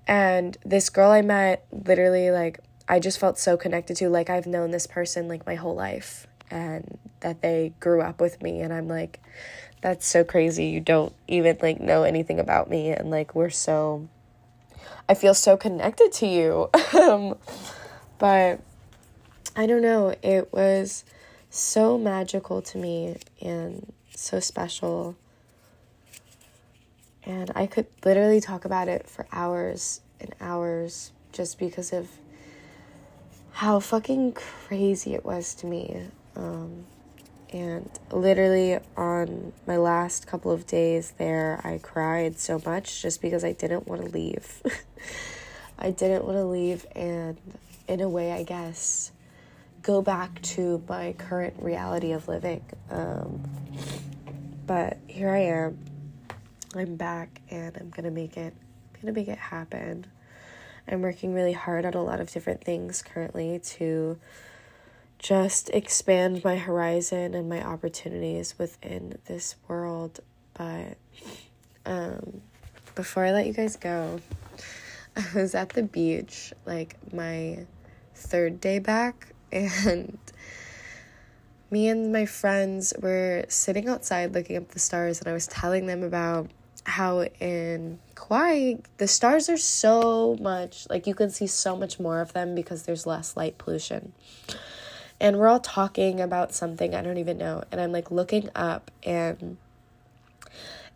And 0.09 0.59
this 0.64 0.90
girl 0.90 1.12
I 1.12 1.22
met 1.22 1.66
literally 1.70 2.33
like 2.33 2.59
I 2.88 2.98
just 2.98 3.20
felt 3.20 3.38
so 3.38 3.57
connected 3.57 3.96
to 3.98 4.09
like 4.09 4.29
I've 4.29 4.46
known 4.48 4.72
this 4.72 4.88
person 4.88 5.29
like 5.29 5.46
my 5.46 5.55
whole 5.55 5.77
life 5.77 6.27
and 6.51 6.98
that 7.20 7.42
they 7.42 7.74
grew 7.79 8.01
up 8.01 8.20
with 8.20 8.42
me 8.42 8.61
and 8.61 8.72
I'm 8.72 8.88
like 8.88 9.20
that's 9.81 10.07
so 10.07 10.25
crazy. 10.25 10.67
You 10.67 10.81
don't 10.81 11.14
even 11.27 11.59
like 11.62 11.81
know 11.81 12.03
anything 12.03 12.41
about 12.41 12.69
me 12.69 12.91
and 12.91 13.11
like 13.11 13.35
we're 13.35 13.51
so 13.51 14.09
I 15.09 15.14
feel 15.14 15.35
so 15.35 15.57
connected 15.57 16.12
to 16.14 16.27
you. 16.27 16.71
um, 17.01 17.37
but 18.19 18.61
I 19.57 19.67
don't 19.67 19.83
know, 19.83 20.14
it 20.23 20.53
was 20.53 21.05
so 21.51 21.97
magical 21.97 22.61
to 22.62 22.79
me 22.79 23.17
and 23.41 23.93
so 24.14 24.41
special. 24.41 25.17
And 27.25 27.51
I 27.55 27.67
could 27.67 27.87
literally 28.05 28.41
talk 28.41 28.64
about 28.64 28.88
it 28.88 29.09
for 29.09 29.27
hours 29.33 30.01
and 30.21 30.35
hours 30.41 31.12
just 31.33 31.59
because 31.59 31.93
of 31.93 32.09
how 33.53 33.81
fucking 33.81 34.33
crazy 34.33 35.14
it 35.14 35.25
was 35.25 35.55
to 35.57 35.67
me. 35.67 36.07
Um, 36.37 36.85
and 37.52 37.88
literally, 38.11 38.78
on 38.96 39.52
my 39.66 39.76
last 39.76 40.26
couple 40.26 40.50
of 40.50 40.66
days 40.66 41.12
there, 41.18 41.61
I 41.64 41.78
cried 41.78 42.38
so 42.38 42.61
much 42.64 43.02
just 43.02 43.22
because 43.22 43.44
I 43.44 43.52
didn't 43.52 43.87
want 43.87 44.02
to 44.02 44.08
leave. 44.08 44.62
I 45.78 45.90
didn't 45.90 46.24
want 46.24 46.37
to 46.37 46.44
leave, 46.44 46.87
and 46.94 47.38
in 47.87 48.00
a 48.00 48.08
way, 48.08 48.32
I 48.32 48.42
guess, 48.42 49.12
go 49.82 50.02
back 50.02 50.42
to 50.42 50.82
my 50.88 51.14
current 51.16 51.54
reality 51.58 52.12
of 52.12 52.28
living. 52.28 52.64
Um, 52.90 53.42
but 54.66 54.98
here 55.06 55.30
I 55.30 55.38
am. 55.38 55.78
I'm 56.76 56.96
back 56.96 57.40
and 57.50 57.74
I'm 57.78 57.88
gonna 57.88 58.11
make 58.11 58.37
it 58.37 58.54
I'm 58.94 59.00
gonna 59.00 59.14
make 59.14 59.28
it 59.28 59.38
happen. 59.38 60.06
I'm 60.87 61.02
working 61.02 61.32
really 61.32 61.54
hard 61.54 61.87
on 61.87 61.94
a 61.94 62.02
lot 62.02 62.20
of 62.20 62.30
different 62.30 62.62
things 62.62 63.02
currently 63.02 63.58
to 63.58 64.18
just 65.18 65.70
expand 65.70 66.44
my 66.44 66.57
horizon 66.57 67.35
and 67.35 67.48
my 67.48 67.62
opportunities 67.64 68.59
within 68.59 69.18
this 69.26 69.57
world. 69.66 70.20
But 70.54 70.96
um, 71.85 72.40
before 72.94 73.24
I 73.24 73.33
let 73.33 73.46
you 73.46 73.52
guys 73.52 73.76
go, 73.76 74.20
I 75.16 75.24
was 75.35 75.54
at 75.54 75.70
the 75.70 75.83
beach 75.83 76.52
like 76.66 76.96
my 77.12 77.66
third 78.14 78.61
day 78.61 78.78
back, 78.78 79.33
and 79.52 80.18
me 81.70 81.88
and 81.88 82.12
my 82.12 82.26
friends 82.26 82.94
were 83.00 83.44
sitting 83.48 83.88
outside 83.88 84.35
looking 84.35 84.57
up 84.57 84.68
the 84.68 84.78
stars, 84.78 85.18
and 85.18 85.28
I 85.28 85.33
was 85.33 85.46
telling 85.46 85.87
them 85.87 86.02
about 86.02 86.50
how 86.85 87.22
in 87.38 87.98
Kauai 88.14 88.76
the 88.96 89.07
stars 89.07 89.50
are 89.50 89.59
so 89.59 90.38
much 90.40 90.87
like 90.88 91.07
you 91.07 91.14
can 91.14 91.28
see 91.28 91.46
so 91.46 91.76
much 91.76 92.00
more 92.00 92.20
of 92.20 92.33
them 92.33 92.54
because 92.54 92.85
there's 92.85 93.07
less 93.07 93.37
light 93.37 93.59
pollution. 93.59 94.12
And 95.20 95.38
we're 95.38 95.48
all 95.48 95.61
talking 95.61 96.20
about 96.20 96.54
something 96.54 96.94
I 96.94 97.02
don't 97.02 97.18
even 97.18 97.38
know, 97.38 97.64
and 97.72 97.81
I'm 97.81 97.92
like 97.92 98.11
looking 98.11 98.50
up 98.54 98.90
and 99.02 99.57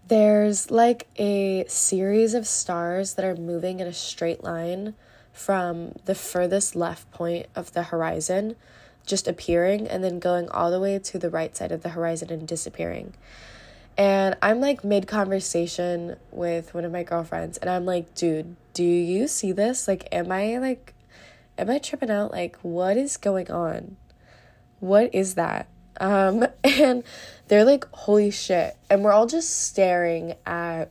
there's 0.08 0.70
like 0.70 1.06
a 1.16 1.64
series 1.68 2.34
of 2.34 2.46
stars 2.46 3.14
that 3.14 3.24
are 3.24 3.34
moving 3.34 3.80
in 3.80 3.86
a 3.86 3.92
straight 3.92 4.44
line 4.44 4.94
from 5.32 5.92
the 6.04 6.14
furthest 6.14 6.76
left 6.76 7.10
point 7.10 7.46
of 7.56 7.72
the 7.72 7.84
horizon, 7.84 8.54
just 9.06 9.26
appearing 9.26 9.88
and 9.88 10.04
then 10.04 10.18
going 10.18 10.48
all 10.50 10.70
the 10.70 10.80
way 10.80 10.98
to 10.98 11.18
the 11.18 11.30
right 11.30 11.56
side 11.56 11.72
of 11.72 11.82
the 11.82 11.90
horizon 11.90 12.30
and 12.30 12.46
disappearing. 12.46 13.14
And 13.96 14.36
I'm 14.42 14.60
like 14.60 14.84
mid 14.84 15.06
conversation 15.06 16.16
with 16.30 16.74
one 16.74 16.84
of 16.84 16.92
my 16.92 17.02
girlfriends, 17.02 17.58
and 17.58 17.68
I'm 17.68 17.84
like, 17.84 18.14
dude, 18.14 18.56
do 18.72 18.84
you 18.84 19.28
see 19.28 19.52
this? 19.52 19.86
Like, 19.86 20.08
am 20.12 20.32
I 20.32 20.58
like, 20.58 20.94
am 21.58 21.70
I 21.70 21.78
tripping 21.78 22.10
out? 22.10 22.32
Like, 22.32 22.56
what 22.62 22.96
is 22.96 23.16
going 23.16 23.50
on? 23.50 23.96
What 24.82 25.14
is 25.14 25.34
that? 25.34 25.68
Um, 26.00 26.44
and 26.64 27.04
they're 27.46 27.64
like, 27.64 27.86
holy 27.92 28.32
shit. 28.32 28.76
And 28.90 29.04
we're 29.04 29.12
all 29.12 29.28
just 29.28 29.62
staring 29.68 30.34
at 30.44 30.90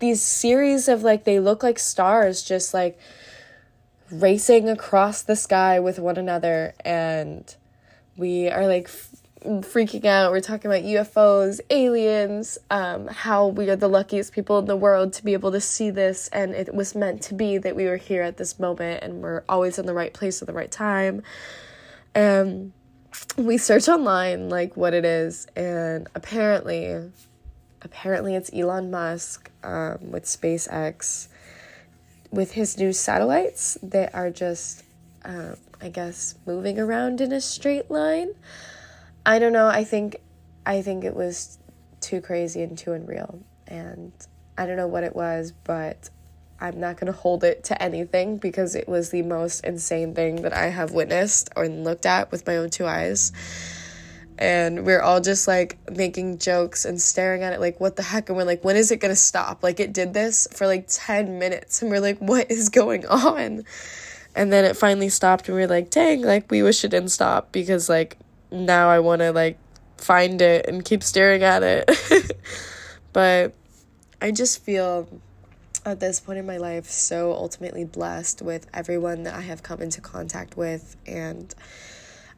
these 0.00 0.20
series 0.20 0.86
of 0.86 1.02
like, 1.02 1.24
they 1.24 1.40
look 1.40 1.62
like 1.62 1.78
stars 1.78 2.42
just 2.42 2.74
like 2.74 2.98
racing 4.10 4.68
across 4.68 5.22
the 5.22 5.34
sky 5.34 5.80
with 5.80 5.98
one 5.98 6.18
another. 6.18 6.74
And 6.84 7.54
we 8.18 8.50
are 8.50 8.66
like 8.66 8.84
f- 8.84 9.14
freaking 9.40 10.04
out. 10.04 10.30
We're 10.30 10.40
talking 10.42 10.70
about 10.70 10.84
UFOs, 10.84 11.60
aliens, 11.70 12.58
um, 12.70 13.06
how 13.06 13.46
we 13.46 13.70
are 13.70 13.76
the 13.76 13.88
luckiest 13.88 14.34
people 14.34 14.58
in 14.58 14.66
the 14.66 14.76
world 14.76 15.14
to 15.14 15.24
be 15.24 15.32
able 15.32 15.52
to 15.52 15.60
see 15.62 15.88
this. 15.88 16.28
And 16.34 16.52
it 16.52 16.74
was 16.74 16.94
meant 16.94 17.22
to 17.22 17.34
be 17.34 17.56
that 17.56 17.74
we 17.74 17.86
were 17.86 17.96
here 17.96 18.22
at 18.22 18.36
this 18.36 18.58
moment 18.58 19.02
and 19.02 19.22
we're 19.22 19.42
always 19.48 19.78
in 19.78 19.86
the 19.86 19.94
right 19.94 20.12
place 20.12 20.42
at 20.42 20.48
the 20.48 20.52
right 20.52 20.70
time. 20.70 21.22
Um, 22.14 22.74
we 23.36 23.58
search 23.58 23.88
online 23.88 24.48
like 24.48 24.76
what 24.76 24.94
it 24.94 25.04
is 25.04 25.46
and 25.56 26.08
apparently 26.14 27.10
apparently 27.82 28.34
it's 28.34 28.50
Elon 28.52 28.90
Musk 28.90 29.50
um, 29.62 29.98
with 30.10 30.24
SpaceX 30.24 31.28
with 32.30 32.52
his 32.52 32.78
new 32.78 32.92
satellites 32.92 33.78
that 33.82 34.14
are 34.14 34.30
just 34.30 34.84
um, 35.24 35.56
I 35.80 35.88
guess 35.88 36.34
moving 36.46 36.78
around 36.78 37.20
in 37.20 37.32
a 37.32 37.40
straight 37.40 37.90
line. 37.90 38.34
I 39.24 39.38
don't 39.38 39.52
know. 39.52 39.66
I 39.66 39.84
think 39.84 40.16
I 40.66 40.82
think 40.82 41.04
it 41.04 41.14
was 41.14 41.58
too 42.00 42.20
crazy 42.20 42.62
and 42.62 42.76
too 42.76 42.92
unreal 42.92 43.40
and 43.66 44.12
I 44.58 44.66
don't 44.66 44.76
know 44.76 44.88
what 44.88 45.04
it 45.04 45.16
was, 45.16 45.52
but 45.64 46.10
I'm 46.60 46.78
not 46.78 46.96
going 46.96 47.06
to 47.06 47.18
hold 47.18 47.42
it 47.42 47.64
to 47.64 47.82
anything 47.82 48.36
because 48.36 48.74
it 48.74 48.88
was 48.88 49.10
the 49.10 49.22
most 49.22 49.64
insane 49.64 50.14
thing 50.14 50.42
that 50.42 50.52
I 50.52 50.66
have 50.66 50.92
witnessed 50.92 51.50
or 51.56 51.68
looked 51.68 52.06
at 52.06 52.30
with 52.30 52.46
my 52.46 52.56
own 52.56 52.70
two 52.70 52.86
eyes. 52.86 53.32
And 54.38 54.84
we're 54.86 55.00
all 55.00 55.20
just 55.20 55.48
like 55.48 55.78
making 55.90 56.38
jokes 56.38 56.84
and 56.84 57.00
staring 57.00 57.42
at 57.42 57.52
it, 57.52 57.60
like, 57.60 57.80
what 57.80 57.96
the 57.96 58.02
heck? 58.02 58.28
And 58.28 58.36
we're 58.36 58.44
like, 58.44 58.64
when 58.64 58.76
is 58.76 58.90
it 58.90 58.96
going 58.96 59.12
to 59.12 59.16
stop? 59.16 59.62
Like, 59.62 59.80
it 59.80 59.92
did 59.92 60.14
this 60.14 60.48
for 60.52 60.66
like 60.66 60.86
10 60.88 61.38
minutes. 61.38 61.82
And 61.82 61.90
we're 61.90 62.00
like, 62.00 62.18
what 62.18 62.50
is 62.50 62.68
going 62.68 63.06
on? 63.06 63.64
And 64.34 64.52
then 64.52 64.64
it 64.64 64.76
finally 64.76 65.08
stopped, 65.08 65.48
and 65.48 65.56
we 65.56 65.64
are 65.64 65.68
like, 65.68 65.90
dang, 65.90 66.22
like, 66.22 66.50
we 66.50 66.62
wish 66.62 66.84
it 66.84 66.88
didn't 66.88 67.08
stop 67.08 67.50
because, 67.50 67.88
like, 67.88 68.16
now 68.52 68.88
I 68.88 69.00
want 69.00 69.22
to, 69.22 69.32
like, 69.32 69.58
find 69.96 70.40
it 70.40 70.66
and 70.68 70.84
keep 70.84 71.02
staring 71.02 71.42
at 71.42 71.62
it. 71.64 71.90
but 73.12 73.52
I 74.22 74.30
just 74.30 74.62
feel 74.62 75.08
at 75.84 76.00
this 76.00 76.20
point 76.20 76.38
in 76.38 76.46
my 76.46 76.56
life 76.56 76.86
so 76.86 77.32
ultimately 77.32 77.84
blessed 77.84 78.42
with 78.42 78.66
everyone 78.74 79.22
that 79.24 79.34
I 79.34 79.40
have 79.40 79.62
come 79.62 79.80
into 79.80 80.00
contact 80.00 80.56
with 80.56 80.96
and 81.06 81.54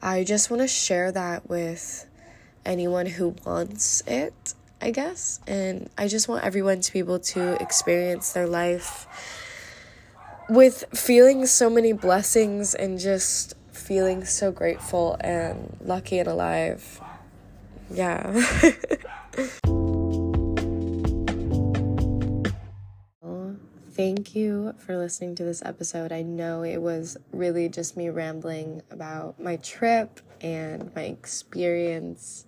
I 0.02 0.24
just 0.24 0.50
want 0.50 0.62
to 0.62 0.68
share 0.68 1.12
that 1.12 1.48
with 1.48 2.06
anyone 2.64 3.06
who 3.06 3.36
wants 3.44 4.02
it, 4.06 4.54
I 4.80 4.90
guess. 4.90 5.38
And 5.46 5.88
I 5.96 6.08
just 6.08 6.28
want 6.28 6.44
everyone 6.44 6.80
to 6.80 6.92
be 6.92 6.98
able 6.98 7.20
to 7.20 7.60
experience 7.62 8.32
their 8.32 8.48
life 8.48 9.06
with 10.48 10.84
feeling 10.92 11.46
so 11.46 11.70
many 11.70 11.92
blessings 11.92 12.74
and 12.74 12.98
just 12.98 13.54
feeling 13.70 14.24
so 14.24 14.50
grateful 14.50 15.16
and 15.20 15.76
lucky 15.80 16.18
and 16.18 16.28
alive. 16.28 17.00
Yeah. 17.92 18.42
thank 23.94 24.34
you 24.34 24.74
for 24.78 24.96
listening 24.96 25.34
to 25.36 25.44
this 25.44 25.62
episode. 25.64 26.12
I 26.12 26.22
know 26.22 26.62
it 26.62 26.78
was 26.78 27.16
really 27.32 27.68
just 27.68 27.96
me 27.96 28.08
rambling 28.08 28.82
about 28.90 29.38
my 29.38 29.56
trip 29.56 30.20
and 30.40 30.94
my 30.94 31.02
experience 31.02 32.46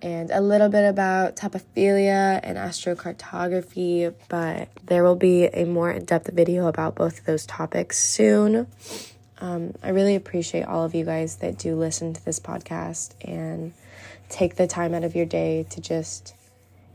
and 0.00 0.30
a 0.30 0.40
little 0.40 0.68
bit 0.68 0.88
about 0.88 1.34
topophilia 1.34 2.38
and 2.42 2.56
astrocartography, 2.56 4.14
but 4.28 4.68
there 4.86 5.02
will 5.02 5.16
be 5.16 5.46
a 5.46 5.64
more 5.64 5.90
in 5.90 6.04
depth 6.04 6.32
video 6.32 6.68
about 6.68 6.94
both 6.94 7.18
of 7.18 7.24
those 7.24 7.44
topics 7.46 7.98
soon. 7.98 8.68
Um, 9.40 9.74
I 9.82 9.88
really 9.90 10.14
appreciate 10.14 10.64
all 10.64 10.84
of 10.84 10.94
you 10.94 11.04
guys 11.04 11.36
that 11.36 11.58
do 11.58 11.74
listen 11.74 12.14
to 12.14 12.24
this 12.24 12.38
podcast 12.38 13.14
and 13.26 13.72
take 14.28 14.54
the 14.54 14.68
time 14.68 14.94
out 14.94 15.02
of 15.02 15.16
your 15.16 15.26
day 15.26 15.66
to 15.70 15.80
just 15.80 16.34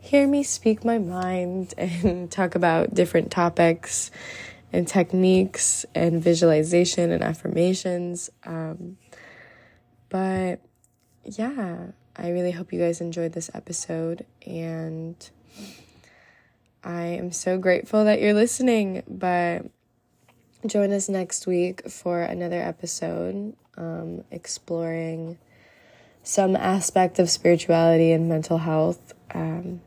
hear 0.04 0.28
me 0.28 0.44
speak 0.44 0.84
my 0.84 0.98
mind 0.98 1.74
and 1.78 2.30
talk 2.30 2.56
about 2.56 2.94
different 2.94 3.32
topics 3.32 4.12
and 4.74 4.86
techniques 4.86 5.86
and 5.96 6.22
visualization 6.22 7.10
and 7.10 7.24
affirmations. 7.24 8.30
Um, 8.46 8.98
but 10.10 10.60
yeah, 11.24 11.88
I 12.18 12.30
really 12.30 12.52
hope 12.52 12.74
you 12.74 12.80
guys 12.80 13.00
enjoyed 13.00 13.32
this 13.32 13.50
episode 13.54 14.26
and 14.46 15.16
I 16.84 17.04
am 17.04 17.32
so 17.32 17.58
grateful 17.58 18.04
that 18.04 18.22
you're 18.22 18.34
listening. 18.34 19.04
But 19.08 19.68
join 20.68 20.92
us 20.92 21.08
next 21.08 21.48
week 21.48 21.90
for 21.90 22.22
another 22.22 22.62
episode 22.62 23.56
um, 23.78 24.26
exploring 24.32 25.38
some 26.24 26.58
aspect 26.58 27.20
of 27.20 27.30
spirituality 27.30 28.12
and 28.12 28.28
mental 28.28 28.58
health. 28.58 29.14
Um, 29.34 29.82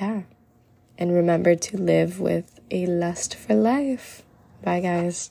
yeah. 0.00 0.22
And 0.98 1.12
remember 1.12 1.54
to 1.54 1.76
live 1.76 2.20
with 2.20 2.60
a 2.70 2.86
lust 2.86 3.34
for 3.34 3.54
life. 3.54 4.22
Bye, 4.62 4.80
guys. 4.80 5.30